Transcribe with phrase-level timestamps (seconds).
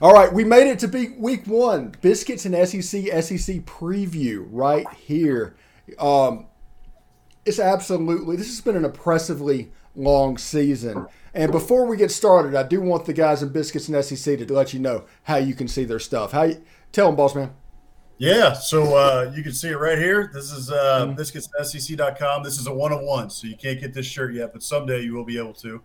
[0.00, 1.94] All right, we made it to be week one.
[2.00, 2.82] Biscuits and SEC
[3.22, 5.54] SEC preview right here.
[5.98, 6.46] Um,
[7.44, 11.06] it's absolutely this has been an oppressively long season.
[11.34, 14.52] And before we get started, I do want the guys in Biscuits and SEC to
[14.52, 16.32] let you know how you can see their stuff.
[16.32, 17.52] How you, tell them, boss man.
[18.18, 20.30] Yeah, so uh, you can see it right here.
[20.32, 21.20] This is uh, mm-hmm.
[21.20, 22.42] biscuitssec.com.
[22.42, 25.02] This is a one on one, so you can't get this shirt yet, but someday
[25.02, 25.82] you will be able to.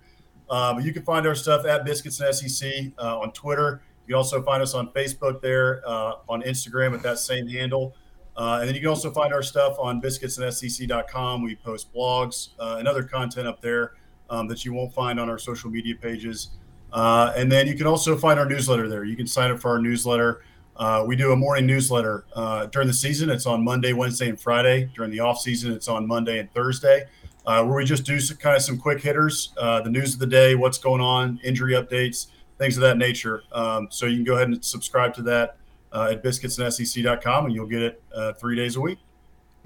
[0.49, 3.81] Um, you can find our stuff at Biscuits and SEC uh, on Twitter.
[4.07, 7.93] You can also find us on Facebook there, uh, on Instagram at that same handle.
[8.37, 11.43] Uh, and then you can also find our stuff on biscuitsandsec.com.
[11.43, 13.93] We post blogs uh, and other content up there
[14.29, 16.51] um, that you won't find on our social media pages.
[16.93, 19.03] Uh, and then you can also find our newsletter there.
[19.03, 20.41] You can sign up for our newsletter.
[20.77, 23.29] Uh, we do a morning newsletter uh, during the season.
[23.29, 24.89] It's on Monday, Wednesday, and Friday.
[24.95, 27.07] During the off season, it's on Monday and Thursday,
[27.45, 30.27] uh, where we just do some, kind of some quick hitters, the news of the
[30.27, 33.43] day, what's going on, injury updates, things of that nature.
[33.51, 35.57] Um, so you can go ahead and subscribe to that
[35.91, 38.99] uh, at biscuitsandsec.com, and you'll get it uh, three days a week.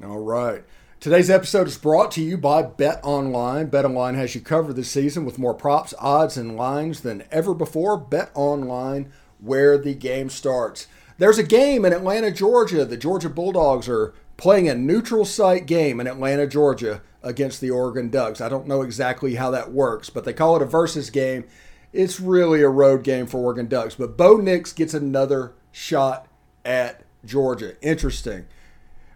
[0.03, 0.64] All right.
[1.00, 3.67] Today's episode is brought to you by Bet Online.
[3.67, 7.56] Bet Online has you covered this season with more props, odds, and lines than ever
[7.56, 7.97] before.
[7.97, 10.86] Bet Online, where the game starts.
[11.17, 12.86] There's a game in Atlanta, Georgia.
[12.86, 18.09] The Georgia Bulldogs are playing a neutral site game in Atlanta, Georgia against the Oregon
[18.09, 18.42] Ducks.
[18.42, 21.45] I don't know exactly how that works, but they call it a versus game.
[21.94, 23.95] It's really a road game for Oregon Ducks.
[23.95, 26.28] But Bo Nix gets another shot
[26.64, 27.75] at Georgia.
[27.81, 28.45] Interesting.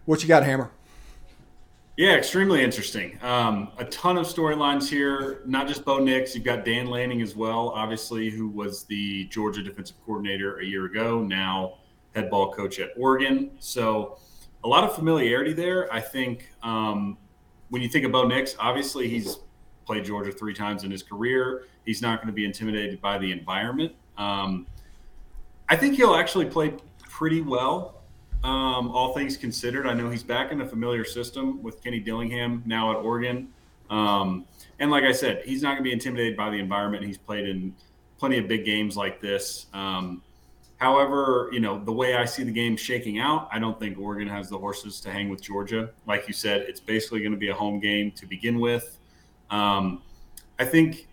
[0.04, 0.70] What you got, Hammer?
[1.96, 3.18] Yeah, extremely interesting.
[3.22, 5.40] Um, a ton of storylines here.
[5.46, 6.34] Not just Bo Nix.
[6.34, 10.84] You've got Dan Lanning as well, obviously, who was the Georgia defensive coordinator a year
[10.84, 11.22] ago.
[11.22, 11.78] Now
[12.14, 13.50] head ball coach at Oregon.
[13.60, 14.18] So
[14.62, 15.90] a lot of familiarity there.
[15.92, 17.16] I think um,
[17.70, 19.38] when you think of Bo Nix, obviously he's
[19.86, 21.64] played Georgia three times in his career.
[21.86, 23.92] He's not going to be intimidated by the environment.
[24.18, 24.66] Um,
[25.68, 28.02] I think he'll actually play pretty well,
[28.44, 29.86] um, all things considered.
[29.86, 33.48] I know he's back in a familiar system with Kenny Dillingham now at Oregon.
[33.88, 34.44] Um,
[34.78, 37.04] and like I said, he's not going to be intimidated by the environment.
[37.04, 37.74] He's played in
[38.18, 39.66] plenty of big games like this.
[39.72, 40.22] Um,
[40.78, 44.28] however, you know, the way I see the game shaking out, I don't think Oregon
[44.28, 45.90] has the horses to hang with Georgia.
[46.06, 48.98] Like you said, it's basically going to be a home game to begin with.
[49.50, 50.02] Um,
[50.58, 51.08] I think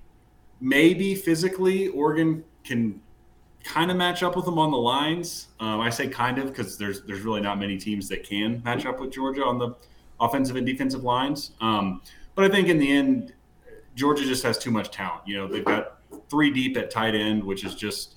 [0.60, 3.02] maybe physically Oregon can
[3.64, 5.48] kind of match up with them on the lines.
[5.60, 8.86] Um, I say kind of because there's there's really not many teams that can match
[8.86, 9.76] up with Georgia on the
[10.20, 11.52] offensive and defensive lines.
[11.62, 12.02] Um,
[12.36, 13.34] but I think in the end,
[13.96, 15.22] Georgia just has too much talent.
[15.28, 15.98] You know, they've got
[16.30, 18.16] three deep at tight end, which is just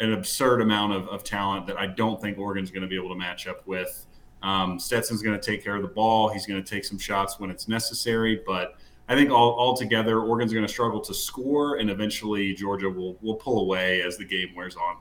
[0.00, 3.08] an absurd amount of, of talent that I don't think Oregon's going to be able
[3.08, 4.06] to match up with.
[4.42, 6.28] Um, Stetson's going to take care of the ball.
[6.28, 8.74] He's going to take some shots when it's necessary, but
[9.08, 13.36] I think all, altogether, Oregon's going to struggle to score, and eventually Georgia will will
[13.36, 14.96] pull away as the game wears on.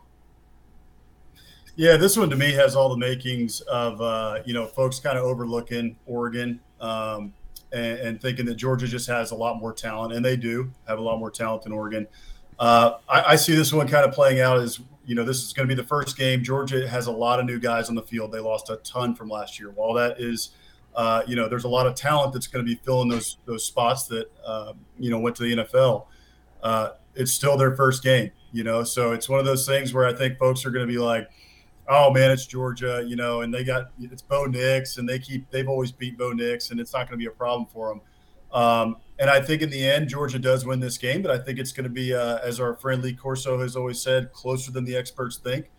[1.76, 5.18] Yeah, this one to me has all the makings of uh, you know folks kind
[5.18, 7.34] of overlooking Oregon um,
[7.72, 11.00] and, and, thinking that Georgia just has a lot more talent, and they do have
[11.00, 12.08] a lot more talent than Oregon.
[12.60, 15.52] Uh, I, I, see this one kind of playing out as you know this is
[15.52, 16.44] going to be the first game.
[16.44, 18.32] Georgia has a lot of new guys on the field.
[18.32, 19.72] They lost a ton from last year.
[19.72, 20.52] While that is
[20.96, 23.64] uh, you know, there's a lot of talent that's going to be filling those those
[23.64, 26.06] spots that uh, you know went to the NFL.
[26.64, 30.06] Uh, it's still their first game, you know, so it's one of those things where
[30.06, 31.30] I think folks are going to be like,
[31.88, 35.50] "Oh man, it's Georgia," you know, and they got it's Bo Nix, and they keep
[35.52, 38.02] they've always beat Bo Nix, and it's not going to be a problem for them.
[38.52, 41.60] Um, and I think in the end, Georgia does win this game, but I think
[41.60, 44.86] it's going to be, uh, as our friend Lee Corso has always said, closer than
[44.86, 45.70] the experts think.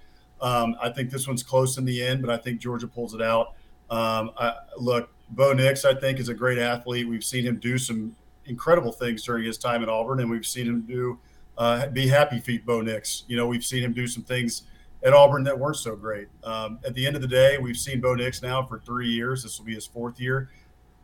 [0.43, 3.22] Um, I think this one's close in the end, but I think Georgia pulls it
[3.22, 3.55] out.
[3.91, 7.09] Um, I, look, Bo Nix, I think, is a great athlete.
[7.09, 8.15] We've seen him do some
[8.47, 11.19] incredible things during his time at Auburn, and we've seen him do
[11.59, 13.25] uh, be happy feet Bo Nix.
[13.29, 14.63] You know, we've seen him do some things
[15.03, 16.29] at Auburn that weren't so great.
[16.45, 19.43] Um, at the end of the day, we've seen Bo Nix now for three years.
[19.43, 20.51] This will be his fourth year,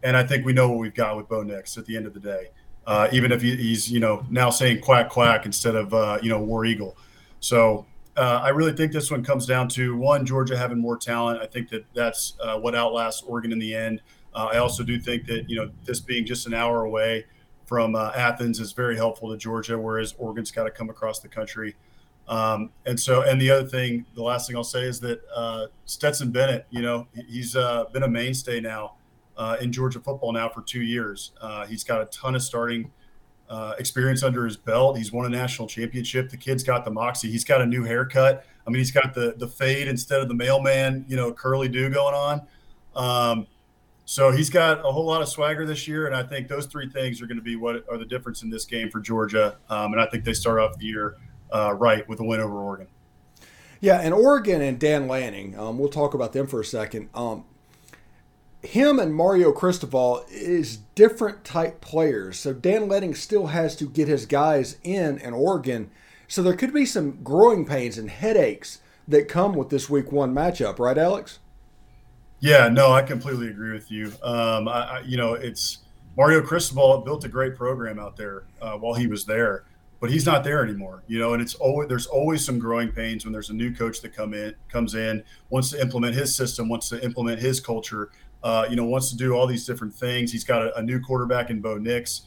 [0.02, 2.14] and I think we know what we've got with Bo Nix at the end of
[2.14, 2.48] the day.
[2.86, 6.28] Uh, even if he, he's you know now saying quack quack instead of uh, you
[6.28, 6.96] know war eagle.
[7.40, 11.40] So uh, I really think this one comes down to one Georgia having more talent.
[11.40, 14.02] I think that that's uh, what outlasts Oregon in the end.
[14.34, 17.26] Uh, I also do think that you know this being just an hour away
[17.64, 21.28] from uh, Athens is very helpful to Georgia, whereas Oregon's got to come across the
[21.28, 21.74] country.
[22.28, 25.66] Um, and so, and the other thing, the last thing I'll say is that uh,
[25.86, 28.96] Stetson Bennett, you know, he's uh, been a mainstay now
[29.60, 31.32] in Georgia football now for two years.
[31.68, 32.90] he's got a ton of starting
[33.48, 34.96] uh, experience under his belt.
[34.96, 36.30] He's won a national championship.
[36.30, 37.30] The kid's got the moxie.
[37.30, 38.46] He's got a new haircut.
[38.66, 41.90] I mean, he's got the the fade instead of the mailman, you know, curly do
[41.90, 42.42] going on.
[42.94, 43.46] Um,
[44.04, 46.88] so he's got a whole lot of swagger this year, and I think those three
[46.88, 49.56] things are going to be what are the difference in this game for Georgia.
[49.68, 51.16] Um, and I think they start off the year
[51.52, 52.88] uh, right with a win over Oregon.
[53.80, 57.08] Yeah, and Oregon and Dan Lanning, um, we'll talk about them for a second.
[57.14, 57.44] Um,
[58.62, 62.38] him and Mario Cristobal is different type players.
[62.38, 65.90] So Dan Lanning still has to get his guys in in Oregon.
[66.28, 70.32] So there could be some growing pains and headaches that come with this week one
[70.32, 71.40] matchup, right, Alex?
[72.40, 74.12] Yeah, no, I completely agree with you.
[74.22, 75.78] Um, I, I, you know, it's
[76.16, 79.64] Mario Cristobal built a great program out there uh, while he was there
[80.02, 81.04] but he's not there anymore.
[81.06, 84.00] You know, and it's always there's always some growing pains when there's a new coach
[84.00, 88.10] that come in comes in wants to implement his system, wants to implement his culture.
[88.42, 90.32] Uh, you know, wants to do all these different things.
[90.32, 92.22] He's got a, a new quarterback in Bo Nix.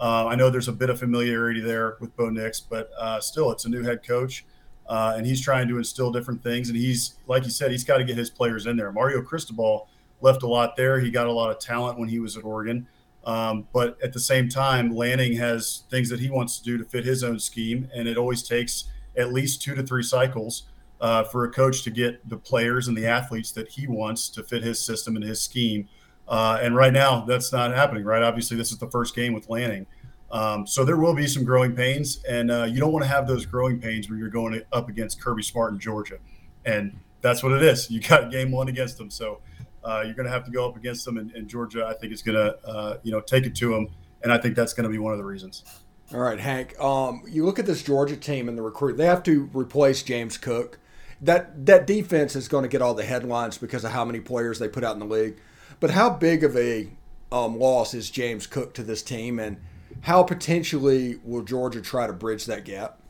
[0.00, 3.50] Uh, I know there's a bit of familiarity there with Bo Nix, but uh, still,
[3.50, 4.44] it's a new head coach,
[4.88, 6.68] uh, and he's trying to instill different things.
[6.68, 8.92] And he's, like you said, he's got to get his players in there.
[8.92, 9.88] Mario Cristobal
[10.20, 11.00] left a lot there.
[11.00, 12.86] He got a lot of talent when he was at Oregon.
[13.24, 16.84] Um, but at the same time, Lanning has things that he wants to do to
[16.84, 18.84] fit his own scheme, and it always takes
[19.16, 20.67] at least two to three cycles
[21.00, 24.42] uh, for a coach to get the players and the athletes that he wants to
[24.42, 25.88] fit his system and his scheme.
[26.26, 28.04] Uh, and right now, that's not happening.
[28.04, 28.22] Right?
[28.22, 29.86] Obviously, this is the first game with Lanning,
[30.30, 33.26] um, so there will be some growing pains, and uh, you don't want to have
[33.26, 36.18] those growing pains where you're going up against Kirby Smart in Georgia,
[36.66, 37.90] and that's what it is.
[37.90, 39.40] You got game one against them, so
[39.84, 42.12] uh, you're going to have to go up against them, and, and Georgia, I think,
[42.12, 43.88] is going to uh, you know take it to them,
[44.22, 45.64] and I think that's going to be one of the reasons.
[46.12, 46.78] All right, Hank.
[46.78, 50.36] Um, you look at this Georgia team and the recruit; they have to replace James
[50.36, 50.78] Cook.
[51.20, 54.58] That that defense is going to get all the headlines because of how many players
[54.58, 55.38] they put out in the league.
[55.80, 56.88] But how big of a
[57.30, 59.58] um, loss is James Cook to this team, and
[60.02, 63.00] how potentially will Georgia try to bridge that gap?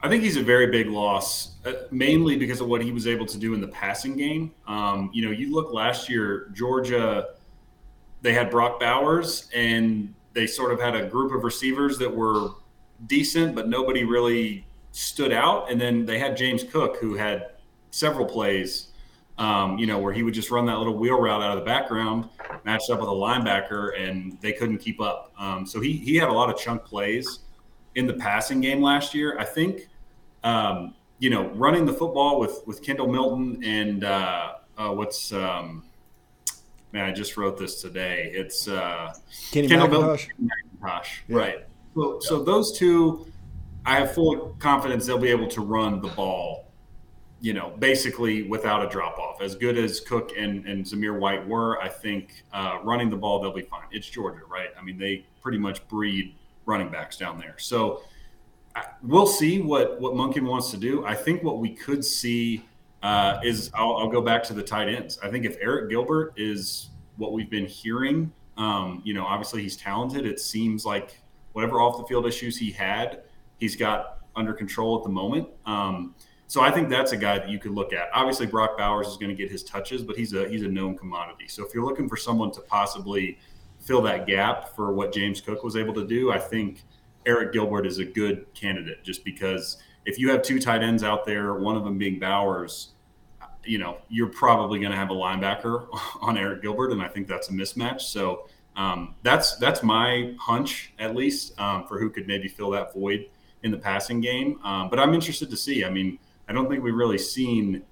[0.00, 3.24] I think he's a very big loss, uh, mainly because of what he was able
[3.24, 4.52] to do in the passing game.
[4.66, 7.28] Um, you know, you look last year, Georgia,
[8.20, 12.50] they had Brock Bowers, and they sort of had a group of receivers that were
[13.06, 15.70] decent, but nobody really stood out.
[15.70, 17.50] And then they had James Cook, who had
[17.90, 18.88] several plays,
[19.38, 21.64] um, you know, where he would just run that little wheel route out of the
[21.64, 22.28] background,
[22.64, 25.32] matched up with a linebacker, and they couldn't keep up.
[25.36, 27.40] Um, so he he had a lot of chunk plays
[27.96, 29.36] in the passing game last year.
[29.38, 29.88] I think
[30.44, 35.84] um, you know, running the football with with Kendall Milton and uh, uh, what's um,
[36.92, 38.30] man, I just wrote this today.
[38.32, 39.12] It's uh,
[39.50, 40.28] Kenny Kendall McIntosh.
[40.38, 40.50] Milton,
[40.80, 41.36] McIntosh, yeah.
[41.36, 41.66] right?
[41.94, 42.28] So, yeah.
[42.28, 43.26] so those two,
[43.86, 46.70] I have full confidence they'll be able to run the ball.
[47.40, 49.42] You know, basically without a drop off.
[49.42, 53.40] As good as Cook and, and Zamir White were, I think uh, running the ball
[53.40, 53.84] they'll be fine.
[53.90, 54.68] It's Georgia, right?
[54.78, 56.34] I mean, they pretty much breed
[56.64, 57.56] running backs down there.
[57.58, 58.02] So
[59.02, 61.04] we'll see what what Monken wants to do.
[61.04, 62.64] I think what we could see
[63.02, 65.18] uh, is I'll, I'll, go back to the tight ends.
[65.22, 66.88] I think if Arik Gilbert is
[67.18, 70.24] what we've been hearing, um, you know, obviously he's talented.
[70.24, 71.20] It seems like
[71.52, 73.22] whatever off the field issues he had,
[73.64, 75.48] he's got under control at the moment.
[75.64, 76.14] Um,
[76.46, 78.08] so I think that's a guy that you could look at.
[78.12, 80.98] Obviously, Brock Bowers is going to get his touches, but he's a he's a known
[80.98, 81.48] commodity.
[81.48, 83.38] So if you're looking for someone to possibly
[83.80, 86.84] fill that gap for what James Cook was able to do, I think
[87.24, 91.24] Arik Gilbert is a good candidate just because if you have two tight ends out
[91.24, 92.92] there, one of them being Bowers,
[93.64, 95.88] you know, you're probably going to have a linebacker
[96.20, 98.02] on Arik Gilbert, and I think that's a mismatch.
[98.02, 98.46] So
[98.76, 103.30] um, that's that's my hunch, at least, um, for who could maybe fill that void
[103.64, 104.60] in the passing game.
[104.62, 105.84] Um, but I'm interested to see.
[105.84, 106.18] I mean,
[106.48, 107.82] I don't think we've really seen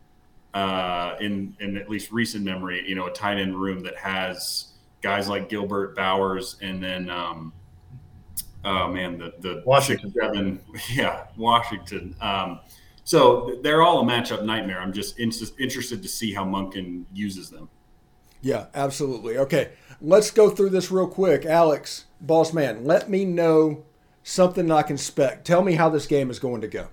[0.55, 4.75] uh, in in at least recent memory, you know, a tight end room that has
[5.01, 7.53] guys like Gilbert, Bowers, and then um,
[8.65, 10.61] oh man, the the Washington seven,
[10.93, 12.15] yeah, Washington.
[12.21, 12.61] Um,
[13.05, 14.81] so they're all a matchup nightmare.
[14.81, 17.69] I'm just in, interested to see how Monken uses them.
[18.43, 19.39] Yeah, absolutely.
[19.39, 19.71] Okay,
[20.03, 21.47] let's go through this real quick.
[21.47, 23.85] Alex, boss man, let me know
[24.23, 25.45] something I can spec.
[25.45, 26.89] Tell me how this game is going to go.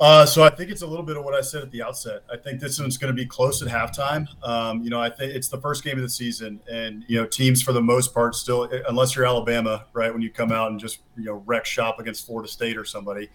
[0.00, 2.22] Uh, so I think it's a little bit of what I said at the outset.
[2.32, 4.26] I think this one's going to be close at halftime.
[4.42, 7.26] Um, you know, I think it's the first game of the season, and you know,
[7.26, 10.80] teams for the most part still, unless you're Alabama, right, when you come out and
[10.80, 13.28] just you know wreck shop against Florida State or somebody.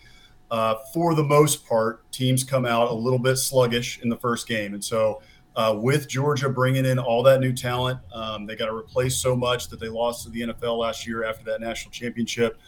[0.49, 4.47] Uh, for the most part, teams come out a little bit sluggish in the first
[4.47, 5.21] game, and so
[5.55, 9.35] uh, with Georgia bringing in all that new talent, um, they got to replace so
[9.35, 12.59] much that they lost to the NFL last year after that national championship.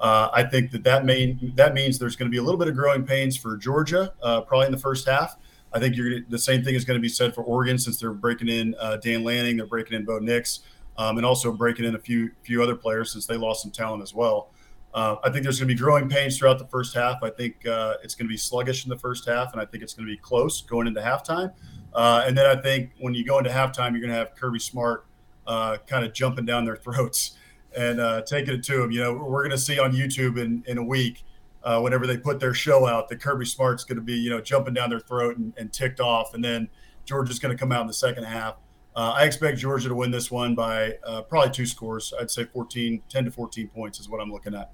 [0.00, 2.68] Uh, I think that that, main, that means there's going to be a little bit
[2.68, 5.36] of growing pains for Georgia, uh, probably in the first half.
[5.72, 5.96] I think
[6.28, 8.96] the same thing is going to be said for Oregon since they're breaking in uh,
[8.98, 10.60] Dan Lanning, they're breaking in Bo Nix,
[10.96, 14.00] um, and also breaking in a few few other players since they lost some talent
[14.00, 14.50] as well.
[14.94, 17.16] Uh, I think there's going to be growing pains throughout the first half.
[17.22, 19.82] I think uh, it's going to be sluggish in the first half, and I think
[19.82, 21.52] it's going to be close going into halftime.
[21.92, 24.60] Uh, and then I think when you go into halftime, you're going to have Kirby
[24.60, 25.06] Smart
[25.46, 27.36] kind of jumping down their throats
[27.76, 28.90] and uh, taking it to them.
[28.90, 31.24] You know, we're going to see on YouTube in, in a week
[31.62, 34.40] uh, whenever they put their show out that Kirby Smart's going to be, you know,
[34.40, 36.68] jumping down their throat and, and ticked off, and then
[37.04, 38.56] Georgia's going to come out in the second half.
[38.96, 42.14] Uh, I expect Georgia to win this one by uh, probably two scores.
[42.20, 44.70] I'd say 14, 10 to 14 points is what I'm looking at.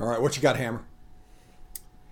[0.00, 0.20] All right.
[0.20, 0.84] What you got, Hammer?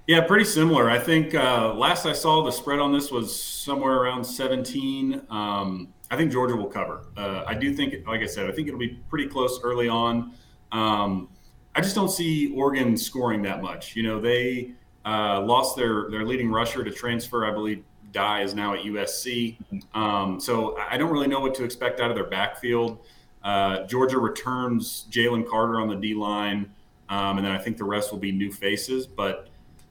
[0.06, 0.90] Yeah, pretty similar.
[0.90, 5.22] I think uh, last I saw the spread on this was somewhere around 17.
[5.30, 7.06] Um, I think Georgia will cover.
[7.16, 10.34] Uh, I do think, like I said, I think it'll be pretty close early on.
[10.72, 11.28] Um,
[11.74, 13.96] I just don't see Oregon scoring that much.
[13.96, 14.72] You know, they
[15.04, 17.46] uh, lost their their leading rusher to transfer.
[17.46, 19.56] I believe Dye is now at USC.
[19.94, 23.04] Um, so I don't really know what to expect out of their backfield.
[23.42, 26.72] Uh, Georgia returns Jalen Carter on the D line,
[27.12, 29.50] um, and then I think the rest will be new faces, but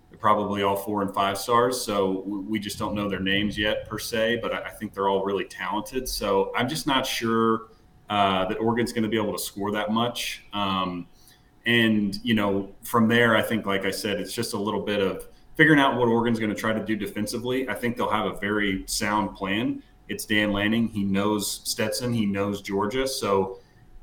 [0.09, 1.79] they're probably all four and five stars.
[1.79, 5.23] So we just don't know their names yet per se, but I think they're all
[5.23, 6.09] really talented.
[6.09, 7.67] So I'm just not sure
[8.09, 10.45] uh, that Oregon's going to be able to score that much.
[10.51, 11.07] Um,
[11.67, 14.99] and you know, from there, I think, like I said, it's just a little bit
[14.99, 17.69] of figuring out what Oregon's going to try to do defensively.
[17.69, 19.83] I think they'll have a very sound plan.
[20.09, 20.87] It's Dan Lanning.
[20.87, 22.15] He knows Stetson.
[22.15, 23.07] He knows Georgia.
[23.07, 23.59] So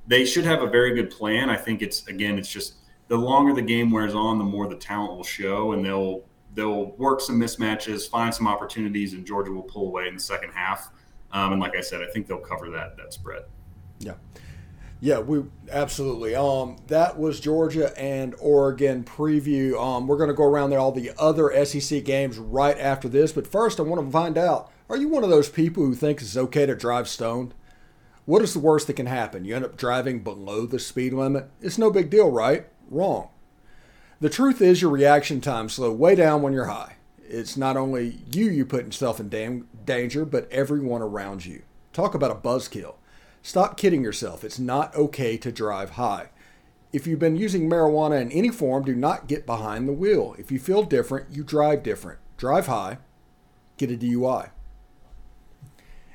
[0.06, 1.50] they should have a very good plan.
[1.50, 2.74] I think it's again, it's just
[3.08, 6.24] the longer the game wears on, the more the talent will show, and they'll
[6.54, 10.50] they'll work some mismatches, find some opportunities, and Georgia will pull away in the second
[10.52, 10.90] half.
[11.32, 13.42] Um, and like I said, I think they'll cover that that spread.
[13.98, 14.14] Yeah.
[15.00, 16.34] Yeah, we absolutely.
[16.34, 19.80] Um, that was Georgia and Oregon preview.
[19.80, 23.30] Um, we're going to go around there all the other SEC games right after this.
[23.30, 26.24] But first, I want to find out: Are you one of those people who thinks
[26.24, 27.54] it's okay to drive stoned?
[28.24, 29.44] What is the worst that can happen?
[29.44, 31.48] You end up driving below the speed limit.
[31.60, 32.66] It's no big deal, right?
[32.88, 33.28] Wrong.
[34.20, 36.96] The truth is, your reaction time slow way down when you're high.
[37.28, 41.62] It's not only you you put yourself in dam- danger, but everyone around you.
[41.92, 42.94] Talk about a buzzkill.
[43.42, 44.44] Stop kidding yourself.
[44.44, 46.30] It's not okay to drive high.
[46.92, 50.34] If you've been using marijuana in any form, do not get behind the wheel.
[50.38, 52.18] If you feel different, you drive different.
[52.38, 52.98] Drive high,
[53.76, 54.50] get a DUI.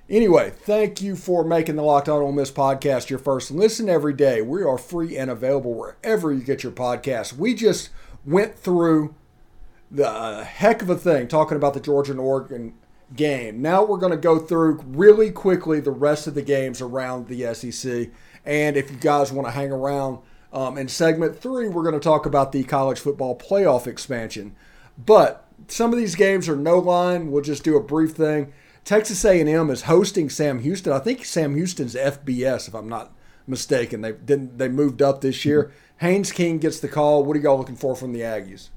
[0.09, 4.13] Anyway, thank you for making the Locked On Ole Miss podcast your first listen every
[4.13, 4.41] day.
[4.41, 7.31] We are free and available wherever you get your podcasts.
[7.31, 7.89] We just
[8.25, 9.15] went through
[9.89, 12.73] the uh, heck of a thing talking about the Georgia and Oregon
[13.15, 13.61] game.
[13.61, 17.53] Now we're going to go through really quickly the rest of the games around the
[17.53, 18.09] SEC.
[18.45, 20.19] And if you guys want to hang around
[20.51, 24.53] um, in segment three, we're going to talk about the college football playoff expansion.
[24.97, 27.31] But some of these games are no line.
[27.31, 28.51] We'll just do a brief thing.
[28.85, 30.91] Texas A&M is hosting Sam Houston.
[30.91, 33.13] I think Sam Houston's FBS, if I'm not
[33.47, 34.01] mistaken.
[34.01, 34.57] They didn't.
[34.57, 35.71] They moved up this year.
[35.97, 37.23] Haynes King gets the call.
[37.23, 38.69] What are y'all looking for from the Aggies?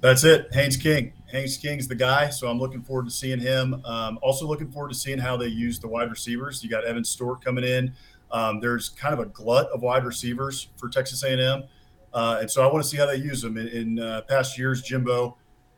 [0.00, 0.48] That's it.
[0.52, 1.12] Haynes King.
[1.26, 3.82] Haynes King's the guy, so I'm looking forward to seeing him.
[3.84, 6.62] Um, also looking forward to seeing how they use the wide receivers.
[6.62, 7.94] You got Evan Stewart coming in.
[8.30, 11.64] Um, there's kind of a glut of wide receivers for Texas A&M,
[12.12, 13.56] uh, and so I want to see how they use them.
[13.56, 15.36] In, in uh, past years, Jimbo,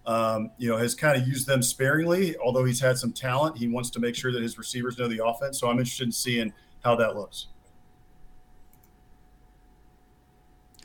[0.08, 2.34] um, you know, has kind of used them sparingly.
[2.38, 5.24] Although he's had some talent, he wants to make sure that his receivers know the
[5.24, 5.60] offense.
[5.60, 7.48] So I'm interested in seeing how that looks.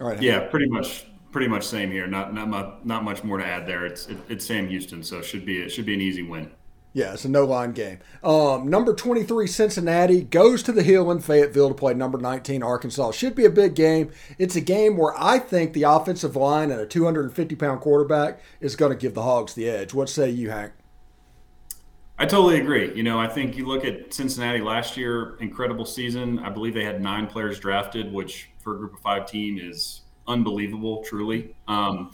[0.02, 0.22] All right.
[0.22, 2.06] Yeah, pretty much pretty much same here.
[2.06, 3.86] Not not much not much more to add there.
[3.86, 6.52] It's it, it's Sam Houston, so should be it should be an easy win.
[6.96, 8.00] Yeah, it's a no line game.
[8.24, 13.12] Um, number 23, Cincinnati, goes to the Hill in Fayetteville to play number 19, Arkansas.
[13.12, 14.12] Should be a big game.
[14.38, 18.76] It's a game where I think the offensive line and a 250 pound quarterback is
[18.76, 19.96] going to give the Hogs the edge.
[19.96, 20.74] What say you, Hank?
[22.20, 22.96] I totally agree.
[22.96, 26.38] You know, I think you look at Cincinnati last year, incredible season.
[26.40, 30.02] I believe they had nine players drafted, which for a group of five team is
[30.28, 31.56] unbelievable, truly.
[31.68, 32.12] Um,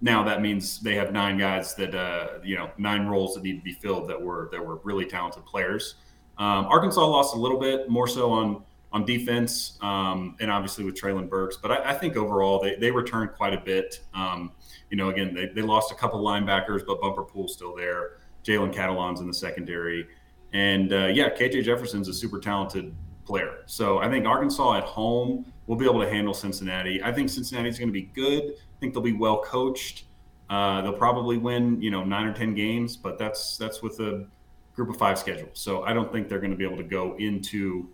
[0.00, 3.56] now that means they have nine guys that uh, you know nine roles that need
[3.56, 5.96] to be filled that were that were really talented players.
[6.38, 8.62] Um, Arkansas lost a little bit more so on
[8.92, 12.90] on defense um, and obviously with Treylon Burks, but I, I, think overall they, they
[12.90, 14.00] returned quite a bit.
[14.14, 14.52] Um,
[14.90, 18.18] you know, again they, they lost a couple linebackers, but Bumper Pool's still there.
[18.44, 20.06] Jalen Catalon's in the secondary,
[20.52, 22.94] and uh, yeah, KJ Jefferson's a super talented
[23.26, 23.62] player.
[23.66, 27.02] So I think Arkansas at home will be able to handle Cincinnati.
[27.02, 28.42] I think Cincinnati's going to be good.
[28.44, 30.04] I think they'll be well coached.
[30.48, 34.26] Uh, they'll probably win, you know, nine or ten games, but that's that's with a
[34.74, 35.48] group of five schedule.
[35.54, 37.88] So I don't think they're going to be able to go into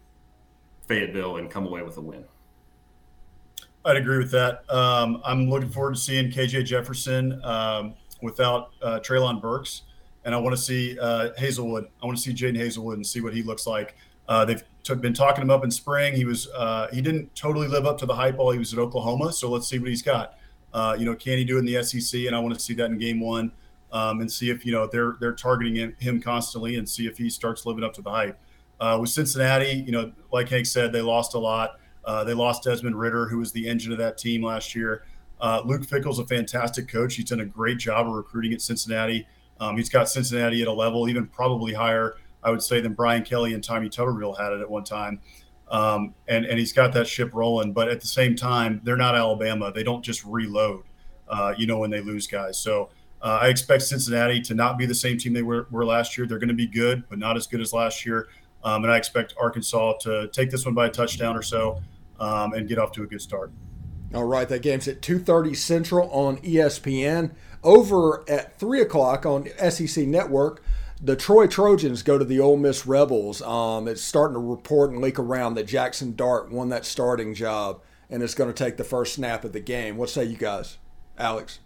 [0.87, 2.25] Fayetteville and come away with a win.
[3.85, 4.69] I'd agree with that.
[4.73, 9.83] Um, I'm looking forward to seeing KJ Jefferson um, without uh, Treylon Burks,
[10.25, 11.89] and I want to see uh, Haselwood.
[12.03, 13.97] I want to see Jadon Haselwood and see what he looks like.
[14.33, 16.15] Uh, they've t- been talking him up in spring.
[16.15, 18.79] He was uh, he didn't totally live up to the hype while he was at
[18.79, 19.31] Oklahoma.
[19.31, 20.39] So let's see what he's got.
[20.73, 22.19] Uh, you know, can he do it in the SEC?
[22.23, 23.53] And I want to see that in game one
[23.93, 27.29] um, and see if you know they're they're targeting him, constantly and see if he
[27.29, 28.41] starts living up to the hype.
[28.81, 31.79] Uh, with Cincinnati, you know, like Hank said, they lost a lot.
[32.03, 35.05] Uh, they lost Desmond Ridder, who was the engine of that team last year.
[35.43, 37.17] Uh, Luke Fickell's a fantastic coach.
[37.17, 39.27] He's done a great job of recruiting at Cincinnati.
[39.61, 43.23] Um, he's got Cincinnati at a level even probably higher, I would say, than Brian
[43.23, 45.21] Kelly and Tommy Tuberville had it at one time.
[45.69, 47.73] Um, and and he's got that ship rolling.
[47.73, 49.73] But at the same time, they're not Alabama.
[49.73, 50.85] They don't just reload,
[51.29, 52.59] uh, you know, when they lose guys.
[52.59, 52.91] So
[53.23, 56.27] uh, I expect Cincinnati to not be the same team they were, were last year.
[56.27, 58.29] They're going to be good, but not as good as last year.
[58.65, 61.81] Um, and I expect Arkansas to take this one by a touchdown or so
[62.21, 63.53] um, and get off to a good start.
[64.15, 67.31] All right, that game's at 2.30 Central on ESPN.
[67.65, 70.63] Over at 3 o'clock on SEC Network,
[71.03, 73.43] the Troy Trojans go to the Ole Miss Rebels.
[73.43, 77.83] Um, it's starting to report and leak around that Jackson Dart won that starting job
[78.09, 79.97] and is going to take the first snap of the game.
[79.97, 80.79] What say you guys,
[81.19, 81.59] Alex?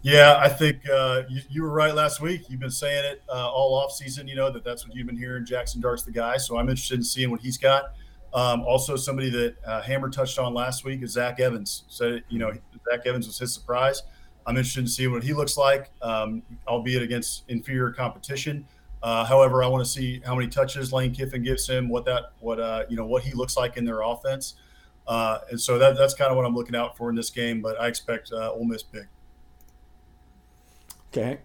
[0.00, 2.48] Yeah, I think uh, you, you, were right last week.
[2.48, 4.26] You've been saying it uh, all off season.
[4.26, 5.44] You know that that's what you've been hearing.
[5.44, 7.94] Jackson Dart's the guy, so I'm interested in seeing what he's got.
[8.34, 11.84] Um, also, somebody that uh, Hammer touched on last week is Zach Evans.
[11.86, 12.50] So you know
[12.90, 14.02] Zach Evans was his surprise.
[14.46, 18.66] I'm interested in seeing what he looks like, um, albeit against inferior competition.
[19.02, 22.32] Uh, however, I want to see how many touches Lane Kiffin gives him, what that
[22.40, 24.54] what uh, you know what he looks like in their offense,
[25.08, 27.60] uh, and so that, that's kind of what I'm looking out for in this game.
[27.60, 29.08] But I expect Ole Miss big.
[31.08, 31.40] Okay.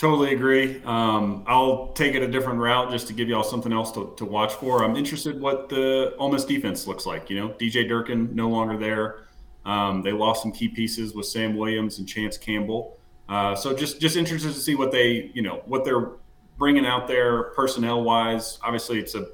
[0.00, 0.82] Totally agree.
[0.86, 4.24] Um, I'll take it a different route just to give y'all something else to, to
[4.24, 4.82] watch for.
[4.82, 7.28] I'm interested what the Ole Miss defense looks like.
[7.28, 9.26] You know, DJ Durkin no longer there.
[9.64, 12.98] Um, they lost some key pieces with Sam Williams and Chance Campbell.
[13.28, 16.12] Uh, so just just interested to see what they you know what they're
[16.58, 18.58] bringing out there personnel wise.
[18.62, 19.26] Obviously, it's a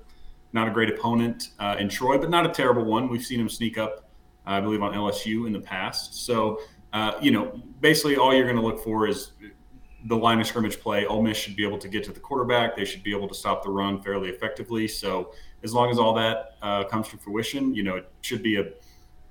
[0.53, 3.09] not a great opponent uh, in Troy, but not a terrible one.
[3.09, 4.09] We've seen them sneak up,
[4.47, 6.25] I believe, on LSU in the past.
[6.27, 6.61] So
[6.97, 9.33] uh, you know, basically all you're going to look for is
[10.07, 11.05] the line of scrimmage play.
[11.05, 12.75] Ole Miss should be able to get to the quarterback.
[12.75, 14.89] They should be able to stop the run fairly effectively.
[14.89, 18.57] So as long as all that uh, comes to fruition, you know, it should be
[18.57, 18.65] a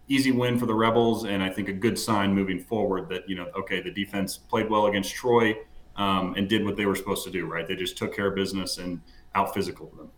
[0.07, 3.35] easy win for the Rebels, and I think a good sign moving forward that you
[3.35, 5.55] know, okay, the defense played well against Troy
[5.95, 7.45] um, and did what they were supposed to do.
[7.45, 9.01] Right, they just took care of business and
[9.33, 10.11] out physical them.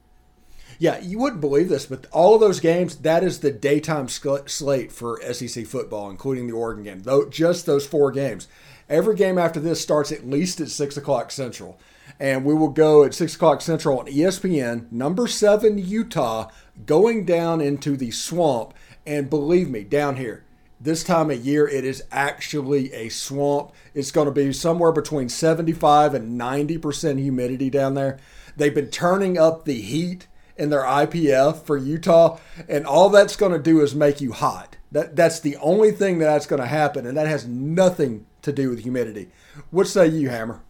[0.79, 4.91] Yeah, you wouldn't believe this, but all of those games, that is the daytime slate
[4.91, 7.01] for SEC football, including the Oregon game.
[7.01, 8.47] Though just those four games.
[8.89, 11.79] Every game after this starts at least at six o'clock Central,
[12.19, 14.89] and we will go at six o'clock Central on ESPN.
[14.91, 16.49] Number seven Utah
[16.85, 18.73] going down into the swamp,
[19.07, 20.43] and believe me, down here,
[20.79, 23.71] this time of year it is actually a swamp.
[23.93, 28.19] It's going to be somewhere between 75 and 90% humidity down there.
[28.57, 33.53] They've been turning up the heat in their IPF for Utah, and all that's going
[33.53, 34.75] to do is make you hot.
[34.91, 38.69] That that's the only thing that's going to happen, and that has nothing to do
[38.69, 39.29] with humidity.
[39.71, 40.61] What say you, Hammer?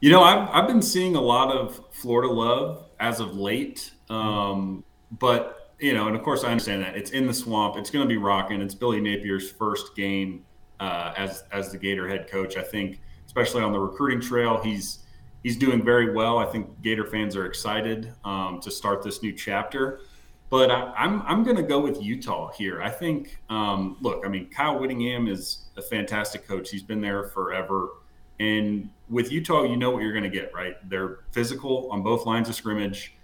[0.00, 4.84] You know, I've I've been seeing a lot of Florida love as of late, um,
[5.10, 7.76] but you know, and of course I understand that it's in the swamp.
[7.76, 8.60] It's going to be rocking.
[8.60, 10.44] It's Billy Napier's first game
[10.80, 12.56] uh, as as the Gator head coach.
[12.56, 15.00] I think, especially on the recruiting trail, he's
[15.42, 16.38] he's doing very well.
[16.38, 20.00] I think Gator fans are excited um, to start this new chapter.
[20.48, 22.80] But I, am I'm, I'm going to go with Utah here.
[22.80, 26.70] I think, um, look, I mean, Kyle Whittingham is a fantastic coach.
[26.70, 27.90] He's been there forever.
[28.38, 30.76] And with Utah, you know what you're going to get, right?
[30.88, 33.16] They're physical on both lines of scrimmage,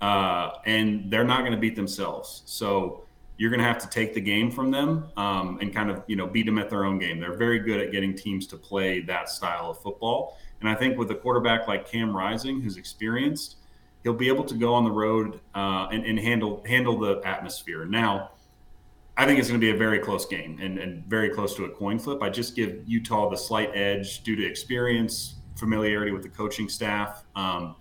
[0.00, 2.42] uh, and they're not going to beat themselves.
[2.46, 3.04] So
[3.36, 6.16] you're going to have to take the game from them um, and kind of, you
[6.16, 7.20] know, beat them at their own game.
[7.20, 10.36] They're very good at getting teams to play that style of football.
[10.60, 13.56] And I think with a quarterback like Cam Rising, who's experienced,
[14.02, 17.84] he'll be able to go on the road uh, and, and, handle handle the atmosphere.
[17.84, 18.32] Now,
[19.16, 21.64] I think it's going to be a very close game and, and very close to
[21.64, 22.22] a coin flip.
[22.22, 27.24] I just give Utah the slight edge due to experience, familiarity with the coaching staff.
[27.36, 27.76] Um,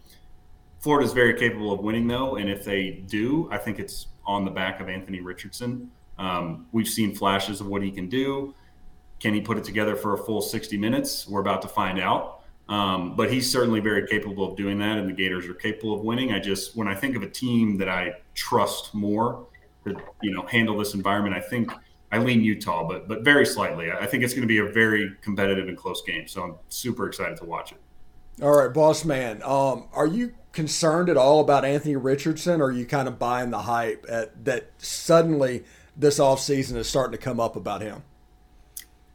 [0.80, 4.52] Florida's very capable of winning, though, and if they do, I think it's on the
[4.52, 5.92] back of Anthony Richardson.
[6.18, 8.54] Um, we've seen flashes of what he can do.
[9.20, 11.28] Can he put it together for a full 60 minutes?
[11.28, 12.42] We're about to find out.
[12.70, 16.02] Um, but he's certainly very capable of doing that, and the Gators are capable of
[16.02, 16.34] winning.
[16.34, 19.48] I just, when I think of a team that I trust more
[19.86, 21.72] to, you know, handle this environment, I think
[22.12, 23.92] I lean Utah, but but very slightly.
[23.92, 26.28] I think it's going to be a very competitive and close game.
[26.28, 27.78] So I'm super excited to watch it.
[28.42, 29.42] All right, boss man.
[29.44, 33.52] Um, are you concerned at all about Anthony Richardson, or are you kind of buying
[33.52, 35.64] the hype at, that suddenly
[35.96, 38.02] this offseason is starting to come up about him?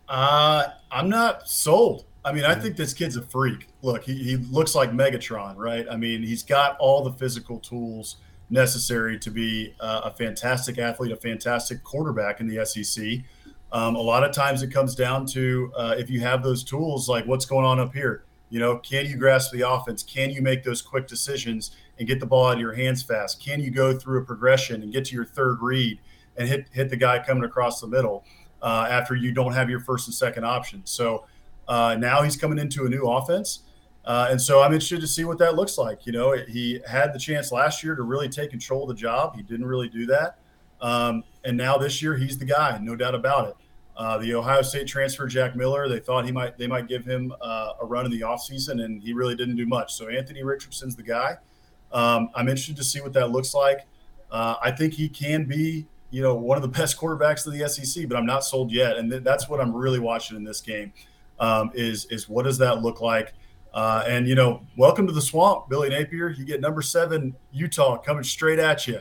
[0.09, 2.05] Uh, I'm not sold.
[2.24, 3.66] I mean, I think this kid's a freak.
[3.83, 5.85] Look, he, he looks like Megatron, right?
[5.90, 11.11] I mean, he's got all the physical tools necessary to be uh, a fantastic athlete,
[11.11, 13.05] a fantastic quarterback in the SEC.
[13.72, 17.09] Um, a lot of times it comes down to uh, if you have those tools,
[17.09, 18.22] like what's going on up here.
[18.52, 20.04] You know, can you grasp the offense?
[20.04, 23.42] Can you make those quick decisions and get the ball out of your hands fast?
[23.42, 25.98] Can you go through a progression and get to your third read
[26.36, 28.24] and hit hit the guy coming across the middle?
[28.62, 30.90] uh, after you don't have your first and second options.
[30.90, 31.26] So
[31.68, 33.60] uh, now he's coming into a new offense.
[34.04, 36.06] Uh, and so I'm interested to see what that looks like.
[36.06, 39.36] You know, he had the chance last year to really take control of the job.
[39.36, 40.38] He didn't really do that.
[40.80, 43.54] Um, and now this year, he's the guy, no doubt about it.
[43.96, 47.33] Uh, the Ohio State transfer, Jack Miller, they thought he might they might give him
[47.42, 49.94] uh, a run in the offseason, and he really didn't do much.
[49.94, 51.37] So Anthony Richardson's the guy.
[51.92, 53.87] Um, I'm interested to see what that looks like.
[54.31, 57.68] Uh, I think he can be, you know, one of the best quarterbacks of the
[57.68, 60.61] SEC, but I'm not sold yet, and th- that's what I'm really watching in this
[60.61, 60.92] game.
[61.38, 63.35] Um, is is what does that look like?
[63.74, 66.31] Uh, and you know, welcome to the swamp, Billy Napier.
[66.31, 69.00] You get number seven Utah coming straight at you,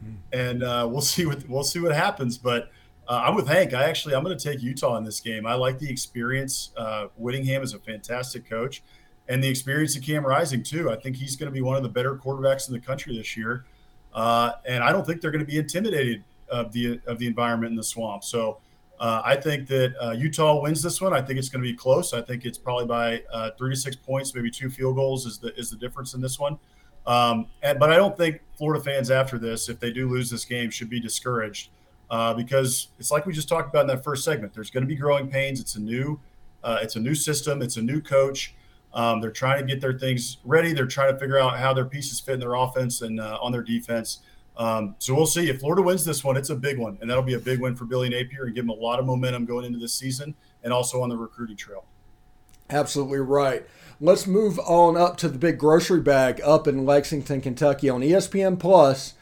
[0.00, 0.14] hmm.
[0.32, 2.36] and uh, we'll see what we'll see what happens.
[2.36, 2.70] But
[3.08, 3.74] uh, I'm with Hank.
[3.74, 5.46] I actually I'm going to take Utah in this game.
[5.46, 6.70] I like the experience.
[6.76, 8.82] Uh, Whittingham is a fantastic coach,
[9.28, 10.90] and the experience of Cam Rising too.
[10.90, 13.36] I think he's going to be one of the better quarterbacks in the country this
[13.36, 13.64] year,
[14.14, 17.70] uh, and I don't think they're going to be intimidated of the of the environment
[17.70, 18.24] in the swamp.
[18.24, 18.58] So.
[19.00, 21.12] Uh, I think that uh, Utah wins this one.
[21.12, 22.14] I think it's going to be close.
[22.14, 25.36] I think it's probably by uh, three to six points, maybe two field goals is
[25.36, 26.56] the is the difference in this one.
[27.04, 30.44] Um, and, but I don't think Florida fans after this, if they do lose this
[30.44, 31.70] game, should be discouraged
[32.10, 34.54] uh, because it's like we just talked about in that first segment.
[34.54, 35.60] There's going to be growing pains.
[35.60, 36.20] It's a new
[36.62, 37.62] uh, it's a new system.
[37.62, 38.54] It's a new coach.
[38.94, 40.72] Um, they're trying to get their things ready.
[40.72, 43.52] They're trying to figure out how their pieces fit in their offense and uh, on
[43.52, 44.20] their defense.
[44.56, 46.36] Um, so we'll see if Florida wins this one.
[46.36, 48.64] It's a big one, and that'll be a big win for Billy Napier and give
[48.64, 51.84] him a lot of momentum going into this season, and also on the recruiting trail.
[52.70, 53.66] Absolutely right.
[54.00, 58.58] Let's move on up to the big grocery bag up in Lexington, Kentucky on ESPN
[58.58, 59.14] Plus.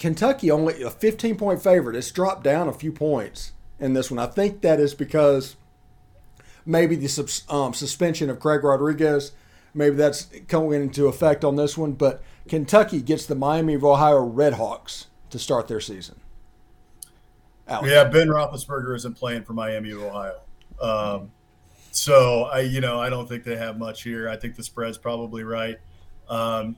[0.00, 1.94] Kentucky only a 15 point favorite.
[1.94, 4.18] It's dropped down a few points in this one.
[4.18, 5.56] I think that is because
[6.64, 9.32] maybe the um, suspension of Craig Rodriguez,
[9.74, 14.26] maybe that's coming into effect on this one, but Kentucky gets the Miami of Ohio
[14.26, 16.18] Redhawks to start their season.
[17.68, 17.90] Alex.
[17.90, 20.40] Yeah, Ben Roethlisberger isn't playing for Miami of Ohio.
[20.80, 21.30] Um,
[21.90, 24.30] so I, you know, I don't think they have much here.
[24.30, 25.76] I think the spread's probably right.
[26.26, 26.76] Um,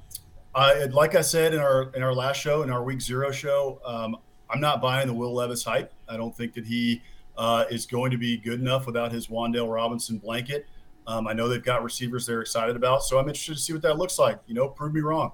[0.55, 3.81] I, like I said in our in our last show, in our week zero show,
[3.85, 4.17] um,
[4.51, 5.93] I'm not buying the Will Levis hype.
[6.09, 7.03] I don't think that he
[7.39, 10.67] uh, is going to be good enough without his Wan'Dale Robinson blanket.
[11.07, 13.83] Um, I know they've got receivers they're excited about, so I'm interested to see what
[13.83, 14.39] that looks like.
[14.47, 15.33] You know, prove me wrong.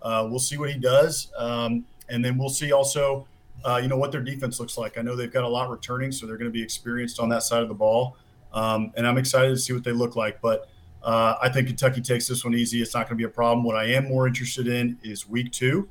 [0.00, 3.26] Uh, we'll see what he does, um, and then we'll see also,
[3.64, 4.96] uh, you know, what their defense looks like.
[4.96, 7.42] I know they've got a lot returning, so they're going to be experienced on that
[7.42, 8.16] side of the ball,
[8.52, 10.40] um, and I'm excited to see what they look like.
[10.40, 10.69] But
[11.02, 12.82] uh, I think Kentucky takes this one easy.
[12.82, 13.64] It's not going to be a problem.
[13.64, 15.88] What I am more interested in is week two,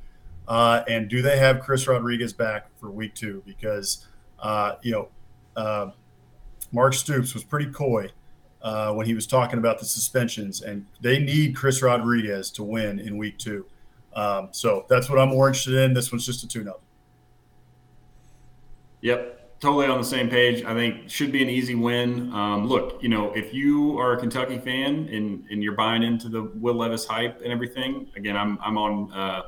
[0.47, 3.43] uh, and do they have Chris Rodriguez back for week two?
[3.45, 4.07] Because
[4.39, 5.07] uh, you know,
[5.55, 5.91] uh,
[6.71, 8.09] Mark Stoops was pretty coy.
[8.93, 13.17] when he was talking about the suspensions, and they need Chris Rodriguez to win in
[13.17, 13.65] week two.
[14.13, 15.93] Um, so that's what I'm more interested in.
[15.93, 16.81] This one's just a tune up.
[19.01, 20.63] Yep, totally on the same page.
[20.63, 22.31] I think should be an easy win.
[22.33, 26.29] Um, look, you know, if you are a Kentucky fan and, and you're buying into
[26.29, 29.41] the Will Levis hype and everything, again, I'm I'm on uh,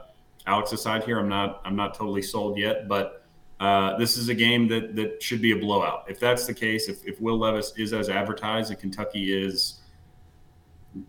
[0.46, 1.20] Alex's side here.
[1.20, 3.26] I'm not I'm not totally sold yet, but
[3.60, 6.06] uh, this is a game that that should be a blowout.
[6.10, 9.82] If that's the case, if, if Will Levis is as advertised and Kentucky is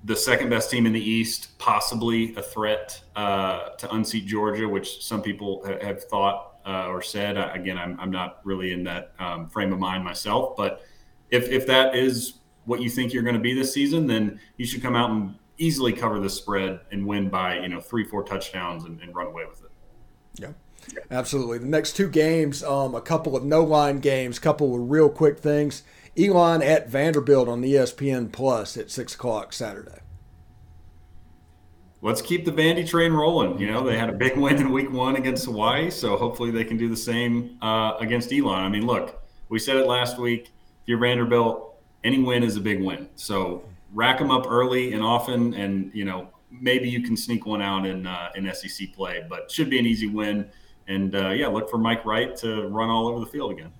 [0.04, 5.02] the second best team in the East, possibly a threat uh, to unseat Georgia, which
[5.04, 7.36] some people ha- have thought uh, or said.
[7.36, 10.82] again, I'm, I'm not really in that um, frame of mind myself, but
[11.30, 14.66] if, if that is what you think you're going to be this season, then you
[14.66, 18.22] should come out and easily cover the spread and win by you know three, four
[18.22, 19.70] touchdowns and, and run away with it.
[20.36, 20.52] Yeah.
[21.10, 21.58] Absolutely.
[21.58, 25.38] The next two games, um, a couple of no line games, couple of real quick
[25.38, 25.84] things.
[26.18, 30.00] Elon at Vanderbilt on the ESPN Plus at six o'clock Saturday.
[32.04, 33.60] Let's keep the Vandy train rolling.
[33.60, 36.64] You know, they had a big win in week one against Hawaii, so hopefully they
[36.64, 38.64] can do the same uh, against Elon.
[38.64, 40.46] I mean, look, we said it last week.
[40.82, 43.08] If you're Vanderbilt, any win is a big win.
[43.14, 47.62] So rack them up early and often, and you know maybe you can sneak one
[47.62, 50.50] out in uh, in SEC play, but should be an easy win.
[50.88, 53.70] And uh, yeah, look for Mike Wright to run all over the field again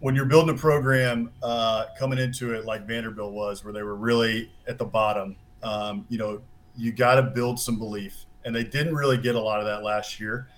[0.00, 3.96] when you're building a program uh, coming into it like Vanderbilt was, where they were
[3.96, 6.42] really at the bottom, um, you know,
[6.76, 8.24] you got to build some belief.
[8.44, 10.48] And they didn't really get a lot of that last year.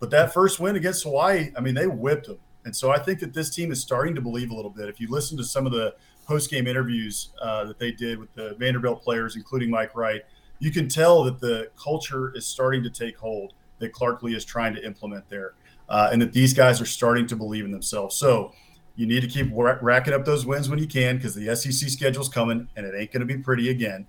[0.00, 2.38] But that first win against Hawaii, I mean, they whipped them.
[2.64, 4.88] And so I think that this team is starting to believe a little bit.
[4.88, 5.94] If you listen to some of the
[6.26, 10.22] post game interviews uh, that they did with the Vanderbilt players, including Mike Wright,
[10.58, 14.44] you can tell that the culture is starting to take hold that Clark Lea is
[14.44, 15.54] trying to implement there,
[15.88, 18.16] uh, and that these guys are starting to believe in themselves.
[18.16, 18.52] So
[18.96, 22.28] you need to keep racking up those wins when you can because the SEC schedule's
[22.28, 24.06] coming and it ain't going to be pretty again.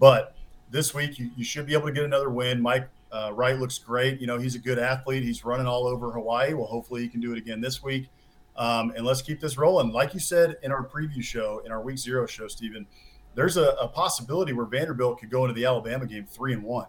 [0.00, 0.34] But
[0.72, 2.60] this week, you, you should be able to get another win.
[2.60, 4.20] Mike uh, Wright looks great.
[4.20, 5.22] You know, he's a good athlete.
[5.22, 6.54] He's running all over Hawaii.
[6.54, 8.08] Well, hopefully he can do it again this week.
[8.56, 9.92] Um, and let's keep this rolling.
[9.92, 12.86] Like you said in our preview show, in our week zero show, Stephen,
[13.34, 16.86] there's a, a possibility where Vanderbilt could go into the Alabama game three and one,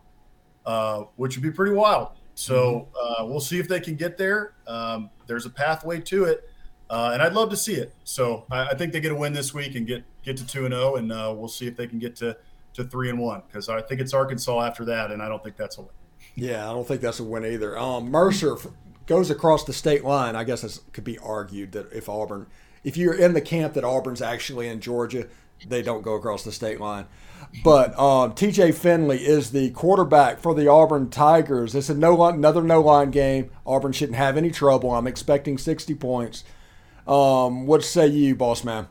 [0.65, 2.09] uh, which would be pretty wild.
[2.35, 3.23] So mm-hmm.
[3.23, 4.55] uh, we'll see if they can get there.
[4.67, 6.49] Um, there's a pathway to it,
[6.89, 7.93] uh, and I'd love to see it.
[8.03, 10.65] So I, I, think they get a win this week and get get to two
[10.65, 12.35] and zero, oh, and uh, we'll see if they can get to
[12.73, 15.57] to three and one because I think it's Arkansas after that, and I don't think
[15.57, 15.89] that's a win.
[16.35, 17.77] Yeah, I don't think that's a win either.
[17.77, 18.57] Um, Mercer
[19.05, 20.35] goes across the state line.
[20.35, 22.47] I guess it could be argued that if Auburn,
[22.83, 25.27] if you're in the camp that Auburn's actually in Georgia,
[25.67, 27.05] they don't go across the state line.
[27.63, 31.75] But um, TJ Finley is the quarterback for the Auburn Tigers.
[31.75, 33.51] It's a no line, another no line game.
[33.65, 34.91] Auburn shouldn't have any trouble.
[34.91, 36.43] I'm expecting 60 points.
[37.05, 38.87] Um, what say you, boss man?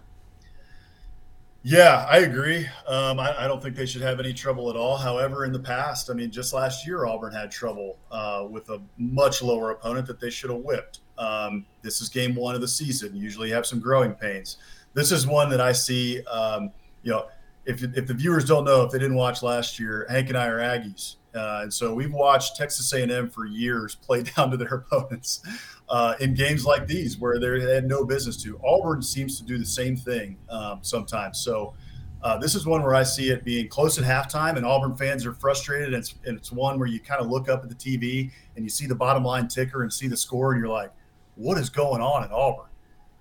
[1.64, 2.66] Yeah, I agree.
[2.88, 4.96] Um, I, I, don't think they should have any trouble at all.
[4.96, 8.82] However, in the past, I mean, just last year, Auburn had trouble uh, with a
[8.98, 11.00] much lower opponent that they should have whipped.
[11.18, 13.14] Um, this is game one of the season.
[13.14, 14.56] You usually have some growing pains.
[14.94, 16.24] This is one that I see.
[16.24, 16.72] Um,
[17.04, 17.28] you know,
[17.64, 20.46] if, if the viewers don't know, if they didn't watch last year, Hank and I
[20.46, 24.74] are Aggies, uh, and so we've watched Texas A&M for years play down to their
[24.74, 25.40] opponents
[25.88, 28.60] uh, in games like these where they had no business to.
[28.64, 31.38] Auburn seems to do the same thing um, sometimes.
[31.38, 31.74] So
[32.22, 35.26] uh, this is one where I see it being close at halftime, and Auburn fans
[35.26, 35.88] are frustrated.
[35.88, 38.64] And it's, and it's one where you kind of look up at the TV and
[38.64, 40.92] you see the bottom line ticker and see the score, and you're like,
[41.34, 42.66] "What is going on at Auburn?"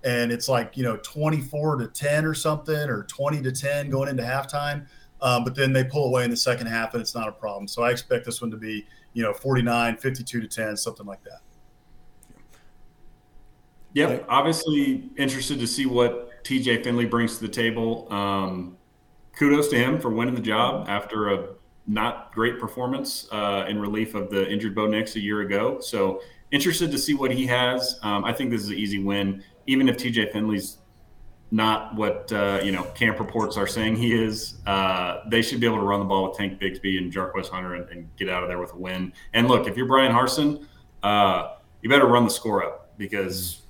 [0.03, 4.09] And it's like you know, 24 to 10 or something, or 20 to 10 going
[4.09, 4.85] into halftime.
[5.21, 7.67] Um, but then they pull away in the second half, and it's not a problem.
[7.67, 11.23] So I expect this one to be you know 49, 52 to 10, something like
[11.23, 11.41] that.
[13.93, 18.11] Yep, obviously interested to see what TJ Finley brings to the table.
[18.11, 18.77] Um,
[19.33, 21.47] kudos to him for winning the job after a
[21.87, 25.79] not great performance uh, in relief of the injured Bo Nix a year ago.
[25.81, 27.99] So interested to see what he has.
[28.01, 30.77] Um, I think this is an easy win, even if TJ Finley's
[31.51, 34.59] not what uh, you know camp reports are saying he is.
[34.65, 37.75] Uh, they should be able to run the ball with Tank Bigsby and Jarquez Hunter
[37.75, 39.11] and, and, get out of there with a win.
[39.33, 40.65] And look, if you're Bryan Harsin,
[41.03, 43.61] uh, you better run the score up because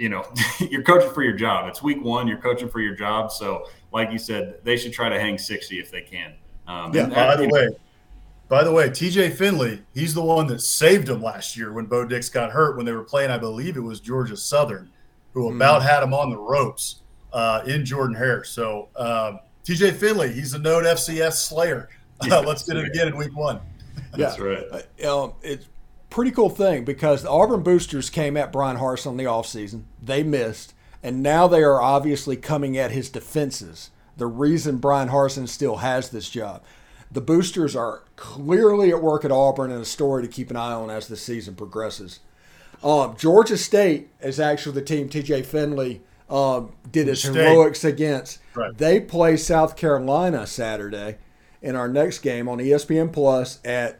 [0.00, 0.24] you know,
[0.70, 1.68] you're coaching for your job.
[1.68, 2.26] It's week one.
[2.26, 3.30] You're coaching for your job.
[3.30, 6.34] So, like you said, they should try to hang 60 if they can.
[6.66, 7.06] Um, yeah.
[7.06, 7.68] by the way,
[8.48, 12.04] by the way, TJ Finley, he's the one that saved him last year when Bo
[12.04, 13.30] Nix got hurt when they were playing.
[13.30, 14.90] I believe it was Georgia Southern,
[15.34, 15.56] who mm.
[15.56, 16.99] about had him on the ropes
[17.32, 18.44] uh, in Jordan Hare.
[18.44, 21.88] So, um, TJ Finley, he's a known FCS slayer.
[22.24, 23.60] Yeah, uh, let's get it again in week one.
[24.12, 24.44] That's yeah.
[24.44, 24.86] right.
[25.02, 25.66] Uh, um, it's
[26.10, 29.84] pretty cool thing because the Auburn Boosters came at Bryan Harsin in the offseason.
[30.02, 30.74] They missed.
[31.02, 33.90] And now they are obviously coming at his defenses.
[34.16, 36.62] The reason Bryan Harsin still has this job.
[37.10, 40.72] The Boosters are clearly at work at Auburn and a story to keep an eye
[40.72, 42.20] on as the season progresses.
[42.82, 47.34] Um, Georgia State is actually the team TJ Finley um, did his State.
[47.34, 48.38] heroics against.
[48.54, 48.76] Right.
[48.76, 51.18] They play South Carolina Saturday
[51.60, 53.98] in our next game on ESPN Plus at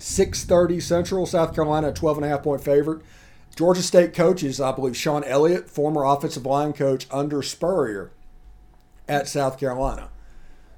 [0.00, 3.02] 6.30 Central, South Carolina, 12 and a half point favorite.
[3.54, 8.10] Georgia State coaches, I believe, Shawn Elliott, former offensive line coach under Spurrier
[9.08, 10.10] at South Carolina.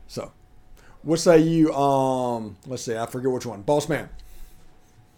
[0.07, 0.33] So,
[1.03, 1.75] what say you?
[1.75, 3.63] Um, let's see, I forget which one.
[3.63, 4.09] Boss man.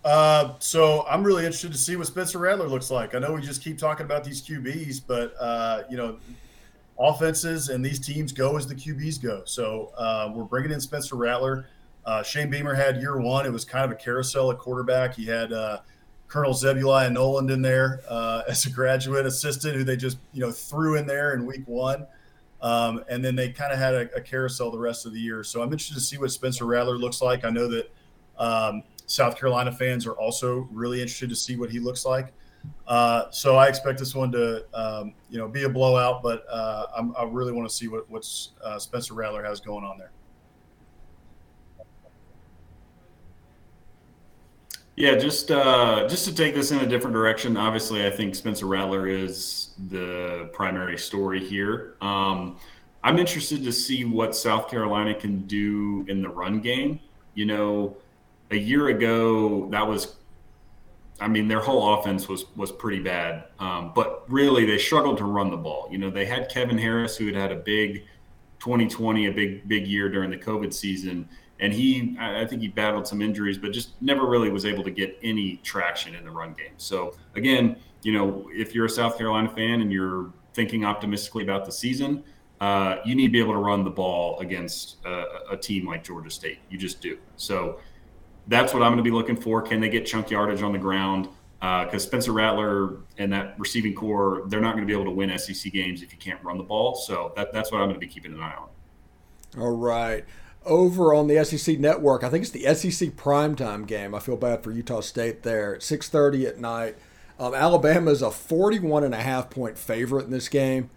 [0.04, 3.14] Uh, so I'm really interested to see what Spencer Rattler looks like.
[3.14, 6.18] I know we just keep talking about these QBs, but uh, you know,
[6.98, 9.42] offenses and these teams go as the QBs go.
[9.44, 11.66] So uh, we're bringing in Spencer Rattler.
[12.04, 13.44] Uh, Shane Beamer had year one.
[13.44, 15.14] It was kind of a carousel at quarterback.
[15.14, 15.80] He had uh,
[16.28, 20.50] Colonel Zebulon Noland in there uh, as a graduate assistant who they just you know
[20.50, 22.06] threw in there in week one.
[22.62, 25.42] Um, and then they kind of had a, a, carousel the rest of the year.
[25.42, 27.42] So I'm interested to see what Spencer Rattler looks like.
[27.42, 27.90] I know that
[28.36, 32.32] um, South Carolina fans are also really interested to see what he looks like.
[32.86, 36.86] Uh, so I expect this one to, um, you know, be a blowout, but uh,
[37.18, 40.12] i really want to see what what's uh, Spencer Rattler has going on there.
[44.94, 47.56] Yeah, just uh, just to take this in a different direction.
[47.56, 51.96] Obviously, I think Spencer Rattler is the primary story here.
[52.00, 52.58] Um,
[53.02, 57.00] I'm interested to see what South Carolina can do in the run game.
[57.34, 57.96] You know,
[58.50, 60.16] a year ago, that was,
[61.20, 63.44] I mean, their whole offense was was pretty bad.
[63.58, 65.88] Um, but really, they struggled to run the ball.
[65.90, 68.04] You know, they had Kevin Harris, who had had a big
[68.60, 71.28] 2020, a big big year during the COVID season
[71.60, 74.90] and he I think he battled some injuries, but just never really was able to
[74.90, 76.72] get any traction in the run game.
[76.78, 81.66] So again, you know, if you're a South Carolina fan and you're thinking optimistically about
[81.66, 82.24] the season,
[82.60, 86.02] uh, you need to be able to run the ball against a, a team like
[86.02, 86.58] Georgia State.
[86.70, 87.18] You just do.
[87.36, 87.78] So
[88.48, 89.62] that's what I'm going to be looking for.
[89.62, 91.28] Can they get chunk yardage on the ground?
[91.60, 95.10] because uh, Spencer Rattler and that receiving corps, they're not going to be able to
[95.10, 96.94] win SEC games if you can't run the ball.
[96.94, 99.60] So that, that's what I'm going to be keeping an eye on.
[99.60, 100.24] All right.
[100.64, 104.14] Over on the SEC network, I think it's the SEC primetime game.
[104.14, 105.76] I feel bad for Utah State there.
[105.76, 106.96] 6.30 at night.
[107.38, 110.88] Um, Alabama is a 41 and a half point favorite in this game.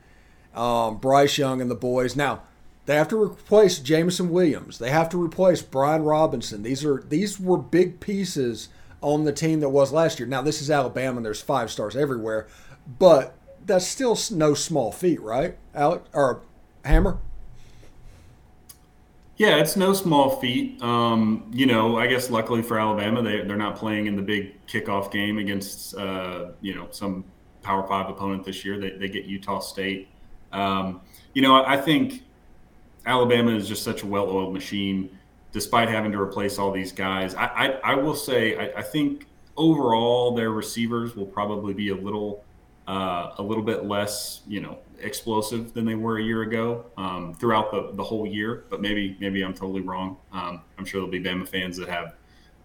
[0.53, 2.15] Um, Bryce Young and the boys.
[2.15, 2.43] Now,
[2.85, 4.77] they have to replace Jameson Williams.
[4.77, 6.63] They have to replace Brian Robinson.
[6.63, 8.69] These are these were big pieces–
[9.03, 10.27] on the team that was last year.
[10.27, 12.47] Now, this is Alabama, and there's five stars everywhere,
[12.97, 16.41] but that's still no small feat, right, Alex or
[16.85, 17.19] Hammer?
[19.35, 20.81] Yeah, it's no small feat.
[20.81, 24.65] Um, you know, I guess luckily for Alabama, they they're not playing in the big
[24.67, 27.25] kickoff game against uh, you know some
[27.63, 28.79] Power Five opponent this year.
[28.79, 30.07] They they get Utah State.
[30.51, 31.01] Um,
[31.33, 32.23] you know, I think
[33.05, 35.09] Alabama is just such a well-oiled machine
[35.51, 37.35] despite having to replace all these guys.
[37.35, 41.95] I, I, I will say, I, I, think overall their receivers will probably be a
[41.95, 42.43] little,
[42.87, 47.35] uh, a little bit less, you know, explosive than they were a year ago um,
[47.35, 48.65] throughout the, the whole year.
[48.69, 50.17] But maybe, maybe I'm totally wrong.
[50.31, 52.15] Um, I'm sure there'll be Bama fans that have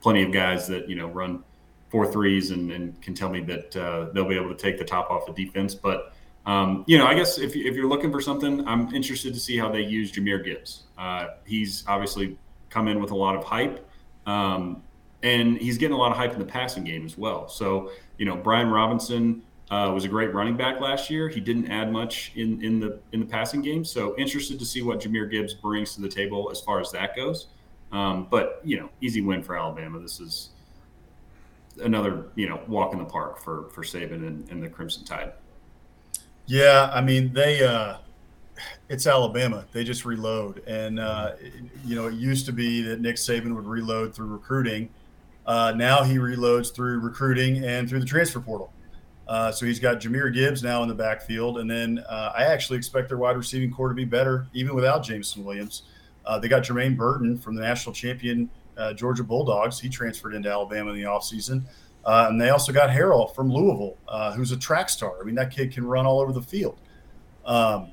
[0.00, 1.44] plenty of guys that you know run
[1.90, 4.84] four threes and, and can tell me that uh, they'll be able to take the
[4.84, 5.74] top off the defense.
[5.74, 6.14] But
[6.48, 9.58] um, you know, I guess if, if you're looking for something, I'm interested to see
[9.58, 10.84] how they use Jahmyr Gibbs.
[10.96, 12.38] Uh, he's obviously
[12.70, 13.86] come in with a lot of hype.
[14.26, 14.82] Um,
[15.22, 17.50] and he's getting a lot of hype in the passing game as well.
[17.50, 21.28] So, you know, Brian Robinson uh, was a great running back last year.
[21.28, 23.84] He didn't add much in, in the in the passing game.
[23.84, 27.14] So, interested to see what Jahmyr Gibbs brings to the table as far as that
[27.14, 27.48] goes.
[27.92, 29.98] Um, but you know, easy win for Alabama.
[29.98, 30.50] This is
[31.82, 35.32] another you know walk in the park for for Saban and, and the Crimson Tide.
[36.48, 37.62] Yeah, I mean they.
[37.64, 37.98] Uh
[38.88, 39.64] it's Alabama.
[39.72, 41.32] They just reload, and uh,
[41.84, 44.88] you know it used to be that Nick Saban would reload through recruiting.
[45.46, 48.72] Uh, now he reloads through recruiting and through the transfer portal.
[49.28, 52.78] Uh, so he's got Jahmyr Gibbs now in the backfield, and then uh, I actually
[52.78, 55.82] expect their wide receiving corps to be better even without Jameson Williams.
[56.24, 59.78] Uh, they got Jermaine Burton from the national champion uh, Georgia Bulldogs.
[59.78, 61.62] He transferred into Alabama in the offseason.
[62.08, 63.98] Uh, and they also got Harrell from Louisville,
[64.34, 65.20] who's a track star.
[65.20, 66.78] I mean, that kid can run all over the field.
[67.44, 67.90] Um,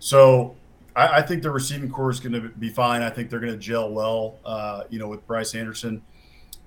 [0.00, 0.56] so
[0.96, 3.02] I, I think the receiving corps is going to be fine.
[3.02, 6.02] I think they're going to gel well, uh, you know, with Bryce Anderson.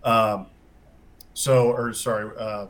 [0.04, 0.48] Um,
[1.34, 2.68] so, or sorry, uh,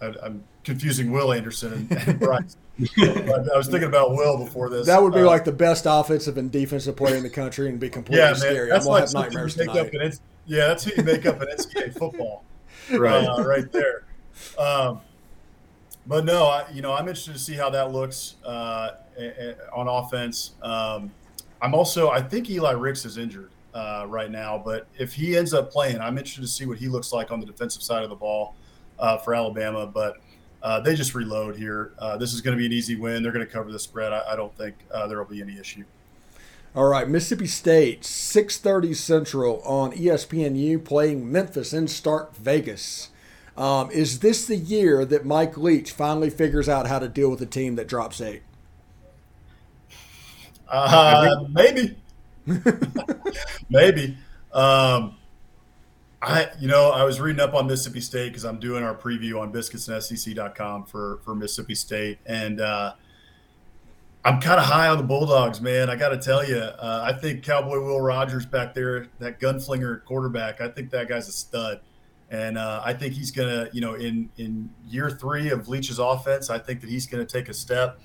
[0.00, 2.56] I, am confusing Will Anderson and, and Bryce.
[2.98, 4.86] I was thinking about Will before this.
[4.86, 7.78] That would be uh, like the best offensive and defensive player in the country and
[7.78, 8.68] be completely yeah, man, scary.
[8.68, 9.94] That's I'm like have nightmares tonight.
[9.94, 10.12] An,
[10.46, 12.42] yeah, that's who you make up an NCAA football,
[12.92, 13.24] right?
[13.26, 14.04] Uh, right there.
[14.58, 15.00] Um,
[16.06, 18.90] but no, I, you know, I'm interested to see how that looks uh,
[19.72, 20.52] on offense.
[20.62, 21.10] Um,
[21.62, 25.54] I'm also, I think Eli Ricks is injured uh, right now, but if he ends
[25.54, 28.10] up playing, I'm interested to see what he looks like on the defensive side of
[28.10, 28.54] the ball
[28.98, 29.86] uh, for Alabama.
[29.86, 30.18] But
[30.62, 31.92] uh, they just reload here.
[31.98, 33.22] Uh, this is going to be an easy win.
[33.22, 34.12] They're going to cover the spread.
[34.12, 35.84] I, I don't think uh, there will be any issue.
[36.76, 43.10] All right, Mississippi State, 6:30 Central on ESPNU, playing Memphis in Stark Vegas.
[43.56, 47.40] Um, is this the year that Mike Leach finally figures out how to deal with
[47.40, 48.42] a team that drops eight?
[50.68, 51.96] Uh, maybe,
[53.70, 54.18] maybe.
[54.52, 55.16] Um,
[56.20, 59.40] I, you know, I was reading up on Mississippi State because I'm doing our preview
[59.40, 62.94] on biscuitsndsec.com for for Mississippi State, and uh,
[64.26, 65.90] I'm kind of high on the Bulldogs, man.
[65.90, 70.02] I got to tell you, uh, I think Cowboy Will Rogers back there, that gunflinger
[70.04, 71.80] quarterback, I think that guy's a stud.
[72.30, 75.98] And uh, I think he's going to, you know, in in year three of Leach's
[75.98, 78.00] offense, I think that he's going to take a step.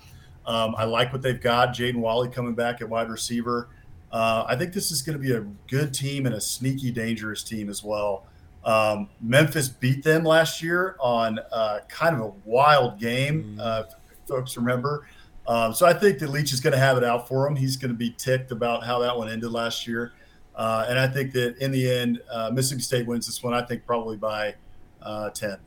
[0.46, 1.70] Um, I like what they've got.
[1.70, 3.68] Jaden Walley coming back at wide receiver.
[4.12, 7.42] Uh, I think this is going to be a good team and a sneaky, dangerous
[7.42, 8.26] team as well.
[8.62, 13.60] Um, Memphis beat them last year on uh, kind of a wild game, mm-hmm.
[13.60, 13.82] uh,
[14.28, 15.06] folks remember.
[15.46, 17.56] Um, so I think that Leach is going to have it out for him.
[17.56, 20.12] He's going to be ticked about how that one ended last year.
[20.54, 23.54] Uh, and I think that in the end, uh, Mississippi State wins this one.
[23.54, 24.54] I think probably by
[25.02, 25.58] uh, ten.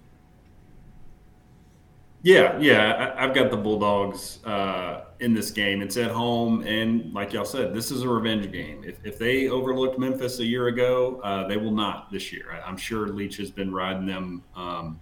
[2.23, 5.81] Yeah, yeah, I, have got the Bulldogs uh, in this game.
[5.81, 8.81] It's at home, and like y'all said, this is a revenge game.
[8.85, 12.45] If, if they overlooked Memphis a year ago, uh, they will not this year.
[12.65, 15.01] I, am sure Leach has been riding them um,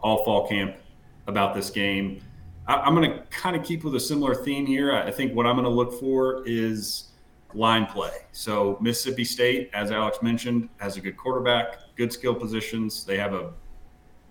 [0.00, 0.74] all fall camp
[1.28, 2.20] about this game.
[2.70, 4.92] I, am going to kind of keep with a similar theme here.
[4.92, 7.08] I think what I'm going to look for is
[7.52, 8.12] line play.
[8.30, 13.04] So Mississippi State, as Alex mentioned, has a good quarterback, good skill positions.
[13.04, 13.52] They have a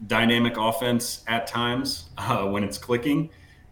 [0.07, 3.29] dynamic offense at times uh, when it's clicking.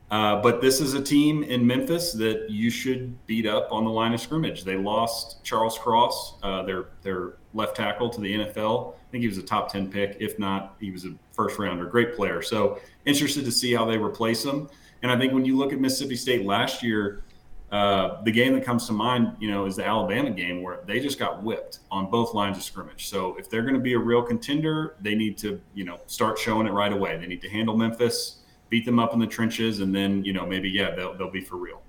[0.09, 3.91] Uh, but this is a team in Memphis that you should beat up on the
[3.91, 4.63] line of scrimmage.
[4.63, 8.93] They lost Charles Cross, uh, their their left tackle, to the NFL.
[8.93, 10.15] I think he was a top ten pick.
[10.19, 11.85] If not, he was a first rounder.
[11.85, 12.41] Great player.
[12.41, 14.69] So interested to see how they replace him.
[15.01, 17.23] And I think when you look at Mississippi State last year,
[17.71, 21.01] uh, the game that comes to mind, you know, is the Alabama game where they
[21.01, 23.07] just got whipped on both lines of scrimmage.
[23.07, 26.39] So if they're going to be a real contender, they need to, you know, start
[26.39, 27.17] showing it right away.
[27.17, 30.45] They need to handle Memphis beat them up in the trenches, and then you know
[30.45, 31.81] maybe yeah they'll they'll be for real.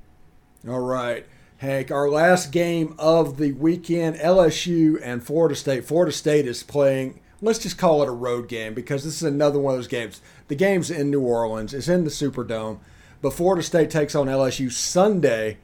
[0.67, 1.27] All right.
[1.59, 5.85] Hank, our last game of the weekend, LSU and Florida State.
[5.85, 9.59] Florida State is playing, let's just call it a road game because this is another
[9.59, 10.21] one of those games.
[10.47, 12.79] The game's in New Orleans, it's in the Superdome,
[13.21, 15.59] but Florida State takes on LSU Sunday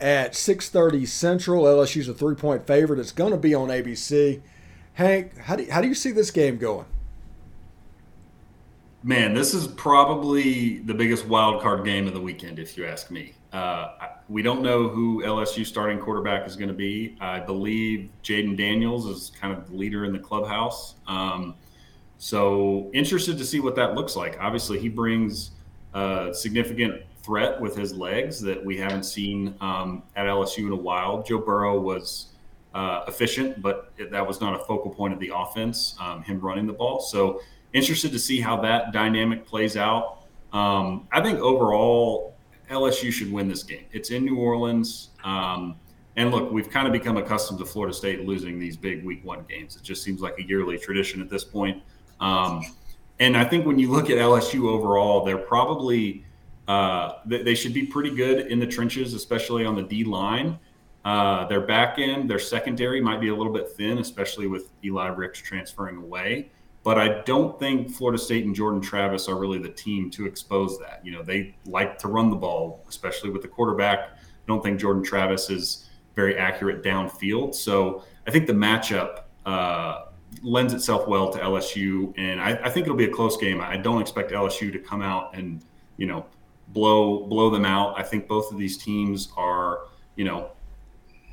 [0.00, 1.62] at 6.30 Central.
[1.62, 2.98] LSU's a three-point favorite.
[2.98, 4.40] It's going to be on ABC.
[4.94, 6.86] Hank, how do, you, how do you see this game going?
[9.06, 13.08] Man, this is probably the biggest wild card game of the weekend, if you ask
[13.08, 13.34] me.
[13.52, 13.92] Uh,
[14.28, 17.16] we don't know who LSU starting quarterback is going to be.
[17.20, 20.96] I believe Jayden Daniels is kind of the leader in the clubhouse.
[21.06, 21.54] Um,
[22.18, 24.38] so interested to see what that looks like.
[24.40, 25.52] Obviously, he brings
[25.94, 30.74] a significant threat with his legs that we haven't seen um, at LSU in a
[30.74, 31.22] while.
[31.22, 32.32] Joe Burrow was
[32.74, 36.66] uh, efficient, but that was not a focal point of the offense, um, him running
[36.66, 36.98] the ball.
[36.98, 37.40] So
[37.72, 40.24] interested to see how that dynamic plays out.
[40.52, 42.34] Um, I think overall,
[42.70, 43.84] LSU should win this game.
[43.92, 45.10] It's in New Orleans.
[45.24, 45.76] Um,
[46.16, 49.44] and look, we've kind of become accustomed to Florida State losing these big week one
[49.48, 49.76] games.
[49.76, 51.82] It just seems like a yearly tradition at this point.
[52.20, 52.62] Um,
[53.18, 56.24] and I think when you look at LSU overall, they're probably
[56.68, 60.58] uh, they should be pretty good in the trenches, especially on the D line.
[61.04, 65.06] Uh, their back end, their secondary might be a little bit thin, especially with Eli
[65.06, 66.50] Ricks transferring away.
[66.86, 70.78] But I don't think Florida State and Jordan Travis are really the team to expose
[70.78, 71.00] that.
[71.02, 74.10] You know, they like to run the ball, especially with the quarterback.
[74.12, 77.56] I don't think Jordan Travis is very accurate downfield.
[77.56, 80.04] So I think the matchup uh,
[80.42, 83.60] lends itself well to LSU, and I, I, think it'll be a close game.
[83.60, 85.64] I don't expect LSU to come out and
[85.96, 86.24] you know
[86.68, 87.98] blow blow them out.
[87.98, 90.52] I think both of these teams are you know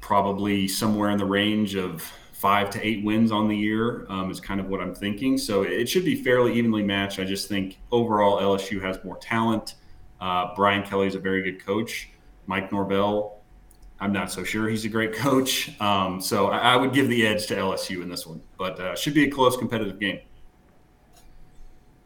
[0.01, 2.11] probably somewhere in the range of
[2.43, 5.37] five to eight wins on the year um, is kind of what I'm thinking.
[5.37, 7.17] So it should be fairly evenly matched.
[7.17, 9.75] I just think overall LSU has more talent.
[10.19, 12.09] Uh, Brian Kelly is a very good coach.
[12.45, 13.39] Mike Norvell,
[14.01, 15.79] I'm not so sure he's a great coach.
[15.79, 18.93] Um, so I, I, would give the edge to LSU in this one, but uh,
[18.97, 20.19] should be a close competitive game.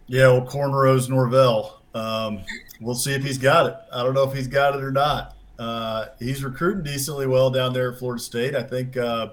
[0.06, 1.82] Yeah, well, cornrows Norvell.
[1.96, 2.42] Um,
[2.80, 3.76] we'll see if he's got it.
[3.92, 5.36] I don't know if he's got it or not.
[5.58, 8.56] Uh, he's recruiting decently well down there at Florida State.
[8.56, 9.30] I think uh,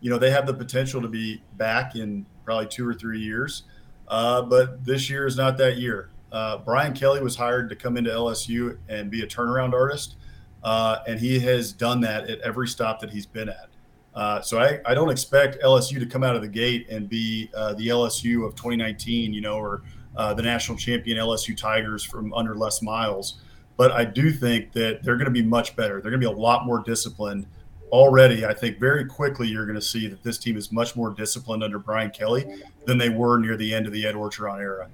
[0.00, 3.64] you know, they have the potential to be back in probably two or three years.
[4.08, 6.10] Uh, but this year is not that year.
[6.30, 10.16] Uh, Brian Kelly was hired to come into LSU and be a turnaround artist,
[10.62, 13.68] uh, and he has done that at every stop that he's been at.
[14.14, 17.50] Uh, so I, I, don't expect LSU to come out of the gate and be
[17.54, 19.82] uh, the LSU of 2019, you know, or
[20.16, 23.42] uh, the national champion LSU Tigers from under Les Miles.
[23.76, 26.00] But I do think that they're going to be much better.
[26.00, 27.46] They're going to be a lot more disciplined
[27.92, 31.10] already, I think very quickly you're going to see that this team is much more
[31.10, 34.88] disciplined under Brian Kelly than they were near the end of the Ed Orgeron era.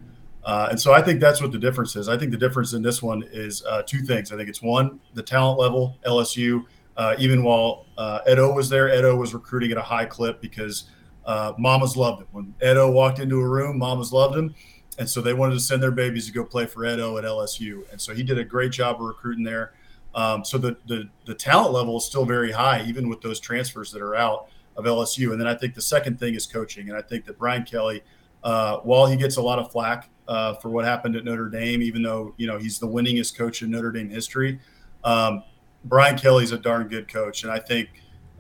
[0.45, 2.09] Uh, and so I think that's what the difference is.
[2.09, 4.33] I think the difference in this one is uh, two things.
[4.33, 6.65] I think it's one, the talent level, LSU.
[6.97, 10.85] Uh, even while uh, Edo was there, Edo was recruiting at a high clip because
[11.25, 12.29] uh, mamas loved him.
[12.33, 14.55] When Edo walked into a room, mamas loved him.
[14.99, 17.91] And so they wanted to send their babies to go play for Edo at LSU.
[17.91, 19.73] And so he did a great job of recruiting there.
[20.15, 23.91] Um, so the, the the talent level is still very high, even with those transfers
[23.93, 25.33] that are out of LSU.
[25.33, 28.03] And then I think the second thing is coaching, and I think that Brian Kelly,
[28.45, 31.83] uh, while he gets a lot of flack uh, for what happened at Notre Dame,
[31.83, 34.61] even though you know he's the winningest coach in Notre Dame history,
[35.05, 35.43] um,
[35.85, 37.89] Brian Kelly's a darn good coach, and I think.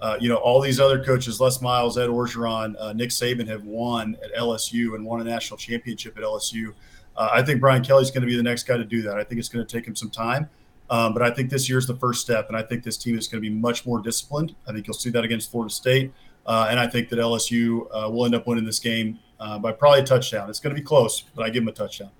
[0.00, 3.62] Uh, you know, all these other coaches, Les Miles, Ed Orgeron, uh, Nick Saban have
[3.62, 6.74] won at LSU and won a national championship at LSU.
[7.16, 9.16] Uh, I think Brian Kelly's going to be the next guy to do that.
[9.16, 10.48] I think it's going to take him some time.
[10.92, 13.16] Um, but I think this year is the first step, and I think this team
[13.16, 14.54] is going to be much more disciplined.
[14.68, 16.12] I think you'll see that against Florida State,
[16.44, 19.72] uh, and I think that LSU uh, will end up winning this game uh, by
[19.72, 20.50] probably a touchdown.
[20.50, 22.10] It's going to be close, but I give them a touchdown.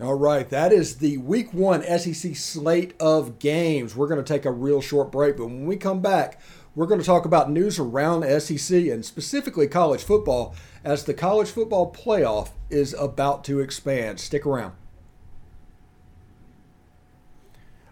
[0.00, 3.94] All right, that is the Week One SEC slate of games.
[3.94, 6.40] We're going to take a real short break, but when we come back,
[6.74, 11.48] we're going to talk about news around SEC and specifically college football as the college
[11.48, 14.18] football playoff is about to expand.
[14.18, 14.72] Stick around.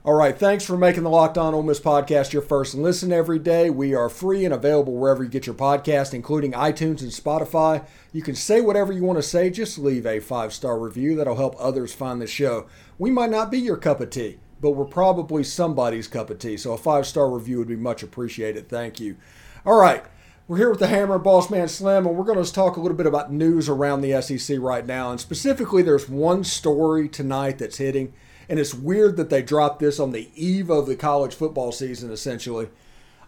[0.05, 3.39] All right, thanks for making the Locked On Ole Miss podcast your first listen every
[3.39, 3.71] day.
[3.71, 7.87] We are free and available wherever you get your podcast, including iTunes and Spotify.
[8.13, 11.17] You can say whatever you want to say, just leave a five star review.
[11.17, 12.67] That'll help others find the show.
[12.99, 16.57] We might not be your cup of tea but we're probably somebody's cup of tea.
[16.57, 18.67] So a five star review would be much appreciated.
[18.67, 19.17] Thank you.
[19.67, 20.03] All right.
[20.49, 22.81] We're here with the Hammer and Boss Man Slim, and we're going to talk a
[22.81, 25.11] little bit about news around the SEC right now.
[25.11, 28.15] And specifically, there's one story tonight that's hitting,
[28.49, 32.11] and it's weird that they dropped this on the eve of the college football season,
[32.11, 32.69] essentially.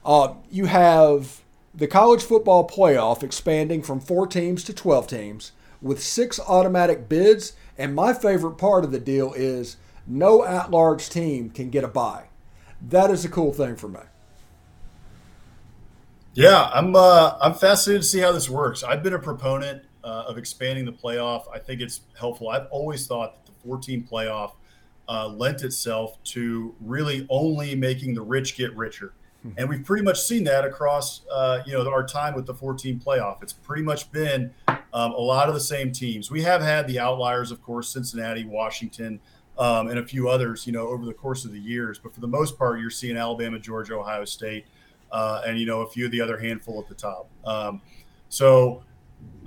[0.05, 1.43] Uh, you have
[1.75, 5.53] the college football playoff expanding from four teams to 12 teams
[5.83, 7.53] with six automatic bids.
[7.77, 11.89] And my favorite part of the deal is no at large team can get a
[11.89, 12.25] bye.
[12.81, 14.01] That is a cool thing for me.
[16.35, 18.83] Yeah, I'm uh, I'm fascinated to see how this works.
[18.83, 21.45] I've been a proponent uh, of expanding the playoff.
[21.53, 22.51] I think it's helpful.
[22.51, 24.53] I've always thought that the 14 playoff
[25.09, 29.51] uh, lent itself to really only making the rich get richer, hmm.
[29.57, 33.01] and we've pretty much seen that across uh, you know our time with the 14
[33.01, 33.43] playoff.
[33.43, 36.31] It's pretty much been um, a lot of the same teams.
[36.31, 39.21] We have had the outliers, of course, Cincinnati, Washington.
[39.59, 41.99] Um, and a few others, you know, over the course of the years.
[41.99, 44.67] But for the most part, you're seeing Alabama, Georgia, Ohio State,
[45.11, 47.31] uh, and you know a few of the other handful at the top.
[47.45, 47.81] Um,
[48.29, 48.83] so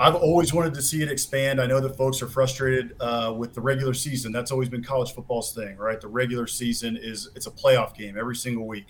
[0.02, 1.60] I've always wanted to see it expand.
[1.60, 4.32] I know that folks are frustrated uh, with the regular season.
[4.32, 6.00] That's always been college football's thing, right?
[6.00, 8.88] The regular season is it's a playoff game every single week.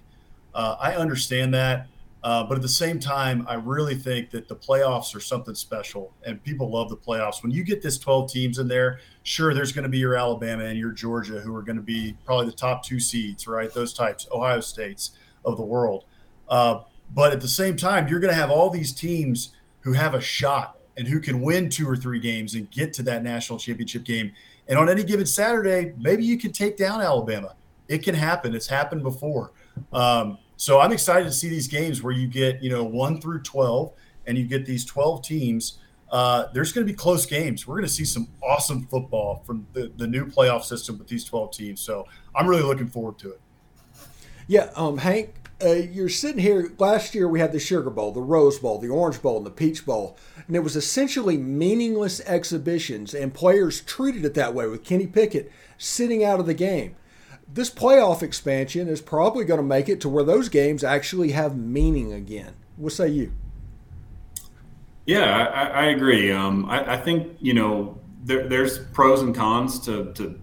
[0.53, 1.87] Uh, I understand that,
[2.23, 6.13] uh, but at the same time, I really think that the playoffs are something special,
[6.27, 7.41] and people love the playoffs.
[7.41, 10.65] When you get this 12 teams in there, sure, there's going to be your Alabama
[10.65, 13.73] and your Georgia, who are going to be probably the top two seeds, right?
[13.73, 15.11] Those types, Ohio States
[15.43, 16.05] of the world.
[16.47, 16.81] Uh,
[17.11, 20.21] but at the same time, you're going to have all these teams who have a
[20.21, 24.03] shot and who can win two or three games and get to that national championship
[24.03, 24.33] game.
[24.67, 27.55] And on any given Saturday, maybe you can take down Alabama.
[27.87, 28.53] It can happen.
[28.53, 29.53] It's happened before.
[29.93, 33.43] Um, so I'm excited to see these games where you get, you know, one through
[33.43, 33.93] 12
[34.27, 35.79] and you get these 12 teams.
[36.11, 37.65] Uh, there's going to be close games.
[37.65, 41.23] We're going to see some awesome football from the, the new playoff system with these
[41.23, 41.81] 12 teams.
[41.81, 43.41] So I'm really looking forward to it.
[44.47, 45.33] Yeah, um, Hank,
[45.63, 46.71] uh, you're sitting here.
[46.77, 49.51] Last year we had the Sugar Bowl, the Rose Bowl, the Orange Bowl, and the
[49.51, 54.67] Peach Bowl, and it was essentially meaningless exhibitions, and players treated it that way.
[54.67, 56.95] With Kenny Pickett sitting out of the game,
[57.51, 61.57] this playoff expansion is probably going to make it to where those games actually have
[61.57, 62.53] meaning again.
[62.77, 63.33] What say you?
[65.05, 66.31] Yeah, I, I agree.
[66.31, 70.39] Um, I, I, think you know there, there's pros and cons to, to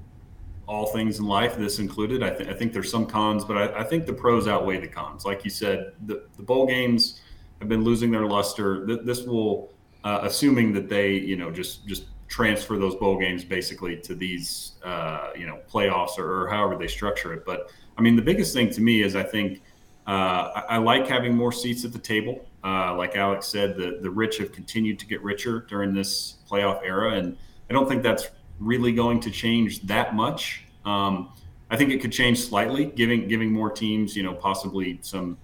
[0.66, 2.22] all things in life, this included.
[2.22, 4.88] I, th- I think there's some cons, but I, I, think the pros outweigh the
[4.88, 5.24] cons.
[5.24, 7.20] Like you said, the, the bowl games
[7.60, 8.84] have been losing their luster.
[8.86, 13.44] Th- this will, uh, assuming that they, you know, just just transfer those bowl games
[13.44, 17.44] basically to these, uh, you know, playoffs or, or, however they structure it.
[17.46, 19.62] But I mean, the biggest thing to me is I think
[20.08, 22.44] uh, I, I, like having more seats at the table.
[22.64, 26.82] Uh, like Alex said, the the rich have continued to get richer during this playoff
[26.84, 27.36] era, and
[27.70, 28.28] I don't think that's
[28.58, 30.64] really going to change that much.
[30.84, 31.32] Um,
[31.70, 35.36] I think it could change slightly, giving giving more teams, you know, possibly some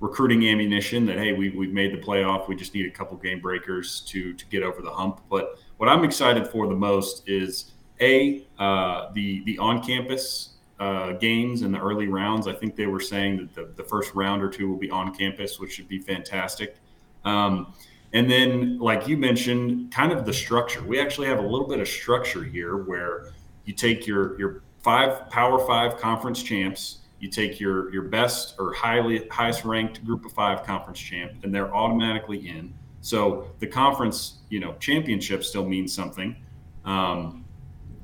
[0.00, 2.48] recruiting ammunition that hey, we we've made the playoff.
[2.48, 5.20] We just need a couple game breakers to to get over the hump.
[5.28, 11.12] But what I'm excited for the most is a uh, the the on campus uh,
[11.12, 12.46] games in the early rounds.
[12.46, 15.14] I think they were saying that the, the first round or two will be on
[15.14, 16.76] campus, which should be fantastic.
[17.24, 17.74] Um,
[18.16, 20.82] and then, like you mentioned, kind of the structure.
[20.82, 23.26] We actually have a little bit of structure here where
[23.66, 28.72] you take your your five Power Five conference champs, you take your your best or
[28.72, 32.72] highly highest ranked Group of Five conference champ, and they're automatically in.
[33.02, 36.36] So the conference, you know, championship still means something.
[36.86, 37.44] Um,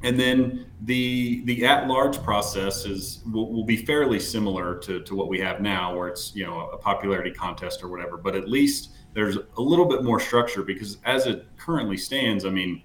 [0.03, 5.15] and then the the at large process is will, will, be fairly similar to, to
[5.15, 8.19] what we have now, where it's you know a popularity contest or whatever.
[8.19, 12.51] But at least there's a little bit more structure because as it currently stands, I
[12.51, 12.83] mean,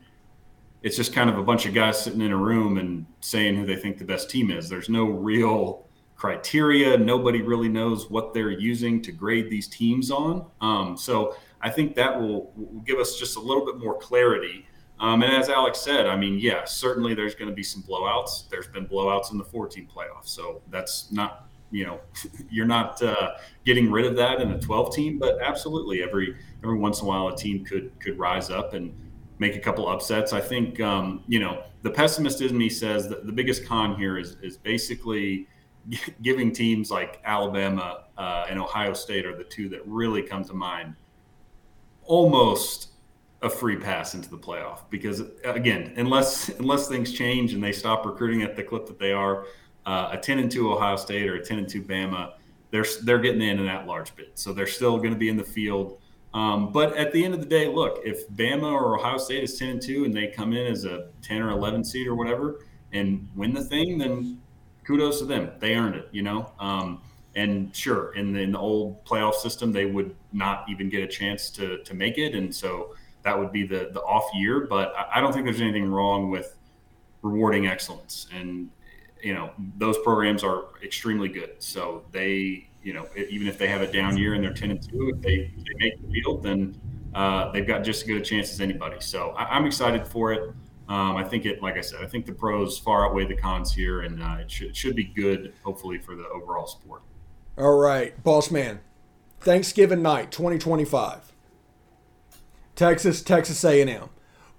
[0.84, 3.66] it's just kind of a bunch of guys sitting in a room and saying who
[3.66, 4.70] they think the best team is.
[4.70, 6.98] There's no real criteria.
[6.98, 10.46] Nobody really knows what they're using to grade these teams on.
[10.62, 14.68] Um, so I think that will, will, give us just a little bit more clarity.
[15.00, 18.50] Um, and as Alex said, I mean, yeah, certainly there's going to be some blowouts.
[18.50, 20.30] There's been blowouts in the 14 playoffs.
[20.30, 22.00] So that's not you know
[22.50, 23.32] you're not uh,
[23.66, 27.10] getting rid of that in a 12 team but absolutely every every once in a
[27.10, 28.94] while a team could could rise up and
[29.40, 30.34] make a couple upsets.
[30.34, 34.18] I think um, you know the pessimist in me says that the biggest con here
[34.18, 35.48] is is basically
[36.22, 40.54] giving teams like alabama uh, and ohio state are the two that really come to
[40.54, 40.94] mind
[42.04, 42.90] almost
[43.42, 48.06] a free pass into the playoff because again unless unless things change and they stop
[48.06, 49.46] recruiting at the clip that they are
[49.88, 52.34] uh, a 10 and 2 Ohio State or a 10 and 2 Bama,
[52.70, 54.32] they're they're getting in in that large bid.
[54.36, 56.00] So they're still going to be in the field.
[56.34, 59.58] Um, but at the end of the day, look, if Bama or Ohio State is
[59.58, 62.60] 10 and 2 and they come in as a 10 or 11 seed or whatever
[62.92, 64.40] and win the thing, then
[64.84, 65.52] kudos to them.
[65.60, 66.52] They earned it, you know.
[66.60, 67.02] Um,
[67.36, 71.08] and sure, in the, in the old playoff system, they would not even get a
[71.08, 74.66] chance to to make it, and so that would be the the off year.
[74.68, 76.58] But I, I don't think there's anything wrong with
[77.22, 78.70] rewarding excellence, and
[79.24, 81.56] you know those programs are extremely good.
[81.60, 84.82] So they, you know, even if they have a down year and they're ten and
[84.82, 86.80] two, if they, if they make the field, then
[87.14, 88.98] uh, they've got just as good a chance as anybody.
[89.00, 90.54] So I, am excited for it.
[90.90, 93.74] Um, I think it, like I said, I think the pros far outweigh the cons
[93.74, 97.02] here, and uh, it should, it should be good, hopefully, for the overall sport.
[97.58, 98.80] All right, boss man.
[99.40, 101.34] Thanksgiving night, 2025.
[102.76, 104.10] Texas, Texas A&M.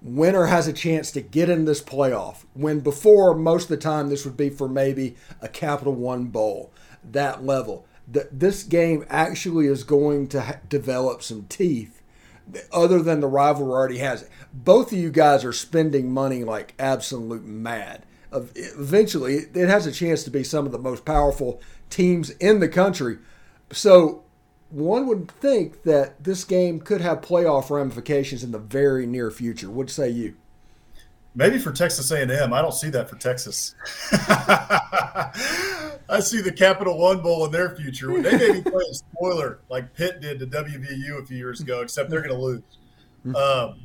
[0.01, 2.45] Winner has a chance to get in this playoff.
[2.53, 6.71] When before, most of the time, this would be for maybe a Capital One Bowl,
[7.03, 7.85] that level.
[8.07, 12.01] That this game actually is going to develop some teeth
[12.71, 14.27] other than the rivalry already has.
[14.53, 18.03] Both of you guys are spending money like absolute mad.
[18.31, 22.69] Eventually, it has a chance to be some of the most powerful teams in the
[22.69, 23.17] country.
[23.71, 24.23] So
[24.69, 29.69] one would think that this game could have playoff ramifications in the very near future.
[29.69, 30.35] What say you?
[31.35, 33.75] Maybe for Texas A&M, I don't see that for Texas.
[36.09, 38.21] I see the Capital One Bowl in their future.
[38.21, 42.09] They may be playing spoiler like Pitt did to WVU a few years ago, except
[42.09, 42.61] they're going to lose.
[43.23, 43.35] Hmm.
[43.35, 43.79] Um,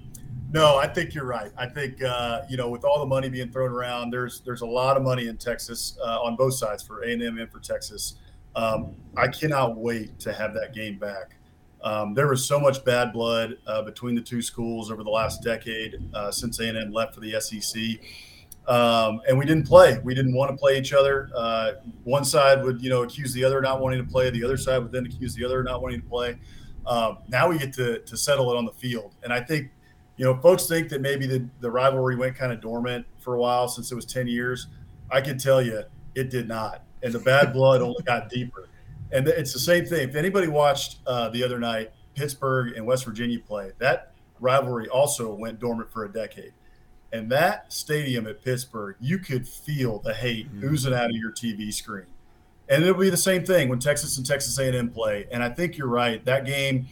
[0.53, 1.51] no, I think you're right.
[1.59, 4.67] I think uh, you know, with all the money being thrown around, there's there's a
[4.67, 7.61] lot of money in Texas uh, on both sides for A and M and for
[7.61, 8.17] Texas.
[8.57, 11.37] Um, I cannot wait to have that game back.
[11.83, 15.43] Um, there was so much bad blood uh, between the two schools over the last
[15.43, 18.01] decade uh, since A and M left for the SEC,
[18.67, 19.99] um, and we didn't play.
[20.03, 21.29] We didn't want to play each other.
[21.35, 21.73] Uh,
[22.05, 24.31] one side would you know accuse the other not wanting to play.
[24.31, 26.39] The other side would then accuse the other not wanting to play.
[26.87, 29.71] Um, now we get to to settle it on the field, and I think
[30.17, 33.39] you know, folks think that maybe the, the rivalry went kind of dormant for a
[33.39, 34.69] while since it was 10 years.
[35.11, 35.83] I can tell you
[36.15, 36.84] it did not.
[37.05, 38.69] And the bad blood only got deeper.
[39.13, 40.09] And it's the same thing.
[40.09, 45.33] If anybody watched uh, the other night, Pittsburgh and West Virginia play, that rivalry also
[45.33, 46.53] went dormant for a decade.
[47.13, 50.65] And that stadium at Pittsburgh, you could feel the hate mm-hmm.
[50.67, 52.07] oozing out of your TV screen.
[52.69, 55.27] And it'll be the same thing when Texas and Texas A&M play.
[55.31, 56.25] And I think you're right.
[56.25, 56.89] That game,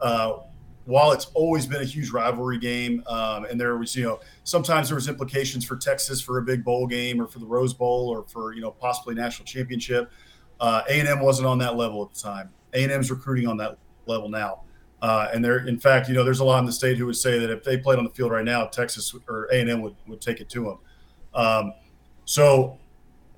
[0.00, 0.38] uh,
[0.86, 4.88] while it's always been a huge rivalry game, um, and there was, you know, sometimes
[4.88, 8.08] there was implications for Texas for a big bowl game or for the Rose Bowl
[8.08, 10.10] or for, you know, possibly national championship.
[10.60, 12.50] Uh, A&M wasn't on that level at the time.
[12.72, 14.62] A&M's recruiting on that level now.
[15.02, 17.16] Uh, and there, in fact, you know, there's a lot in the state who would
[17.16, 20.20] say that if they played on the field right now, Texas or A&M would, would
[20.20, 20.78] take it to them.
[21.34, 21.72] Um,
[22.24, 22.78] so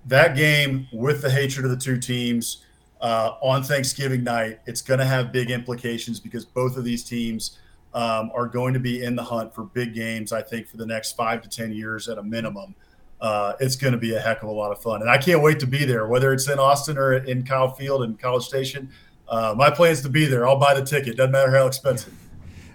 [0.07, 2.65] that game with the hatred of the two teams,
[3.01, 4.61] uh, on Thanksgiving night.
[4.67, 7.59] It's going to have big implications because both of these teams
[7.95, 10.87] um, are going to be in the hunt for big games, I think, for the
[10.87, 12.75] next five to 10 years at a minimum.
[13.21, 15.01] Uh, it's going to be a heck of a lot of fun.
[15.01, 18.03] And I can't wait to be there, whether it's in Austin or in Kyle Field
[18.03, 18.91] and College Station.
[19.29, 20.47] Uh, my plan is to be there.
[20.47, 21.17] I'll buy the ticket.
[21.17, 22.15] Doesn't matter how expensive.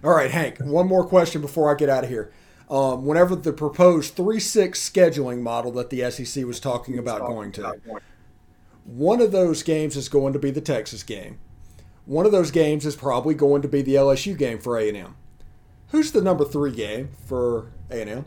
[0.04, 2.32] All right, Hank, one more question before I get out of here.
[2.70, 7.52] Um, whenever the proposed 3 6 scheduling model that the SEC was talking about going
[7.54, 7.80] to,
[8.86, 11.40] one of those games is going to be the Texas game.
[12.06, 15.16] One of those games is probably going to be the LSU game for A&M.
[15.90, 18.26] Who's the number three game for A&M?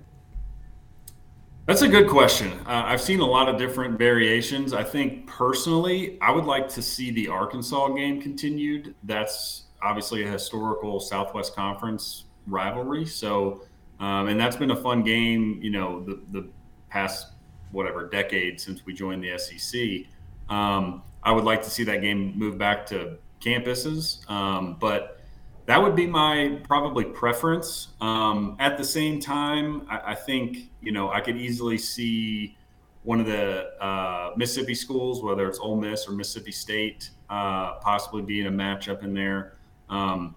[1.66, 2.52] That's a good question.
[2.64, 4.72] Uh, I've seen a lot of different variations.
[4.72, 8.94] I think personally, I would like to see the Arkansas game continued.
[9.02, 13.04] That's obviously a historical Southwest Conference rivalry.
[13.04, 13.62] So,
[13.98, 15.58] um, and that's been a fun game.
[15.60, 16.48] You know, the the
[16.88, 17.32] past
[17.72, 20.06] whatever decade since we joined the SEC.
[20.48, 25.20] Um, I would like to see that game move back to campuses, um, but
[25.66, 27.88] that would be my probably preference.
[28.00, 32.56] Um, at the same time, I, I, think you know I could easily see
[33.02, 38.22] one of the uh, Mississippi schools, whether it's Ole Miss or Mississippi State, uh, possibly
[38.22, 39.54] being a matchup in there.
[39.88, 40.36] Um,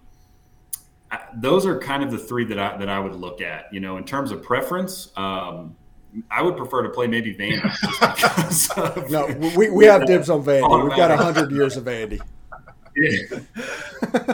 [1.36, 3.72] those are kind of the three that I that I would look at.
[3.72, 5.76] You know, in terms of preference, um,
[6.30, 9.10] I would prefer to play maybe Vandy.
[9.10, 10.84] no, we, we have dibs on Vandy.
[10.84, 12.20] We've got hundred years of Vandy.
[12.96, 13.38] Yeah.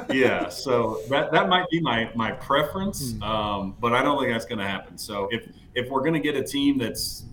[0.13, 3.23] yeah, so that that might be my my preference, hmm.
[3.23, 4.97] um, but I don't think that's going to happen.
[4.97, 7.25] So if if we're going to get a team that's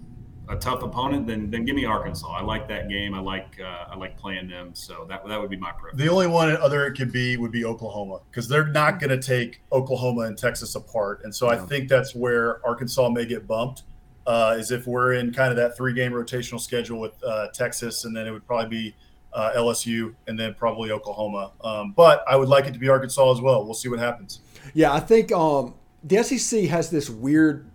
[0.49, 2.27] a tough opponent, then then give me Arkansas.
[2.27, 3.13] I like that game.
[3.13, 4.71] I like uh, I like playing them.
[4.73, 5.97] So that that would be my preference.
[5.97, 9.25] The only one other it could be would be Oklahoma because they're not going to
[9.25, 11.61] take Oklahoma and Texas apart, and so yeah.
[11.61, 13.83] I think that's where Arkansas may get bumped
[14.25, 18.05] uh, is if we're in kind of that three game rotational schedule with uh, Texas,
[18.05, 18.95] and then it would probably be
[19.33, 21.51] uh, LSU and then probably Oklahoma.
[21.63, 23.65] Um, but I would like it to be Arkansas as well.
[23.65, 24.41] We'll see what happens.
[24.73, 27.69] Yeah, I think um, the SEC has this weird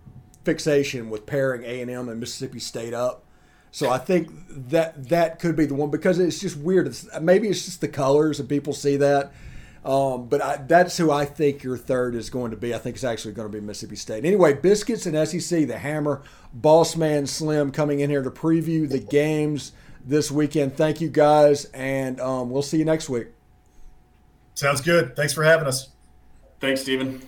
[0.45, 3.25] fixation with pairing A and M and Mississippi State up.
[3.71, 6.87] So I think that that could be the one because it's just weird.
[6.87, 9.31] It's, maybe it's just the colors and people see that.
[9.89, 12.75] Um, but I, that's who I think your third is going to be.
[12.75, 14.23] I think it's actually going to be Mississippi State.
[14.23, 16.21] Anyway, Biscuits and SEC, the Hammer,
[16.53, 19.71] Boss Man Slim coming in here to preview the games
[20.05, 20.77] this weekend.
[20.77, 23.29] Thank you guys, and um, we'll see you next week.
[24.53, 25.15] Sounds good.
[25.15, 25.89] Thanks for having us.
[26.59, 27.23] Thanks, Stephen.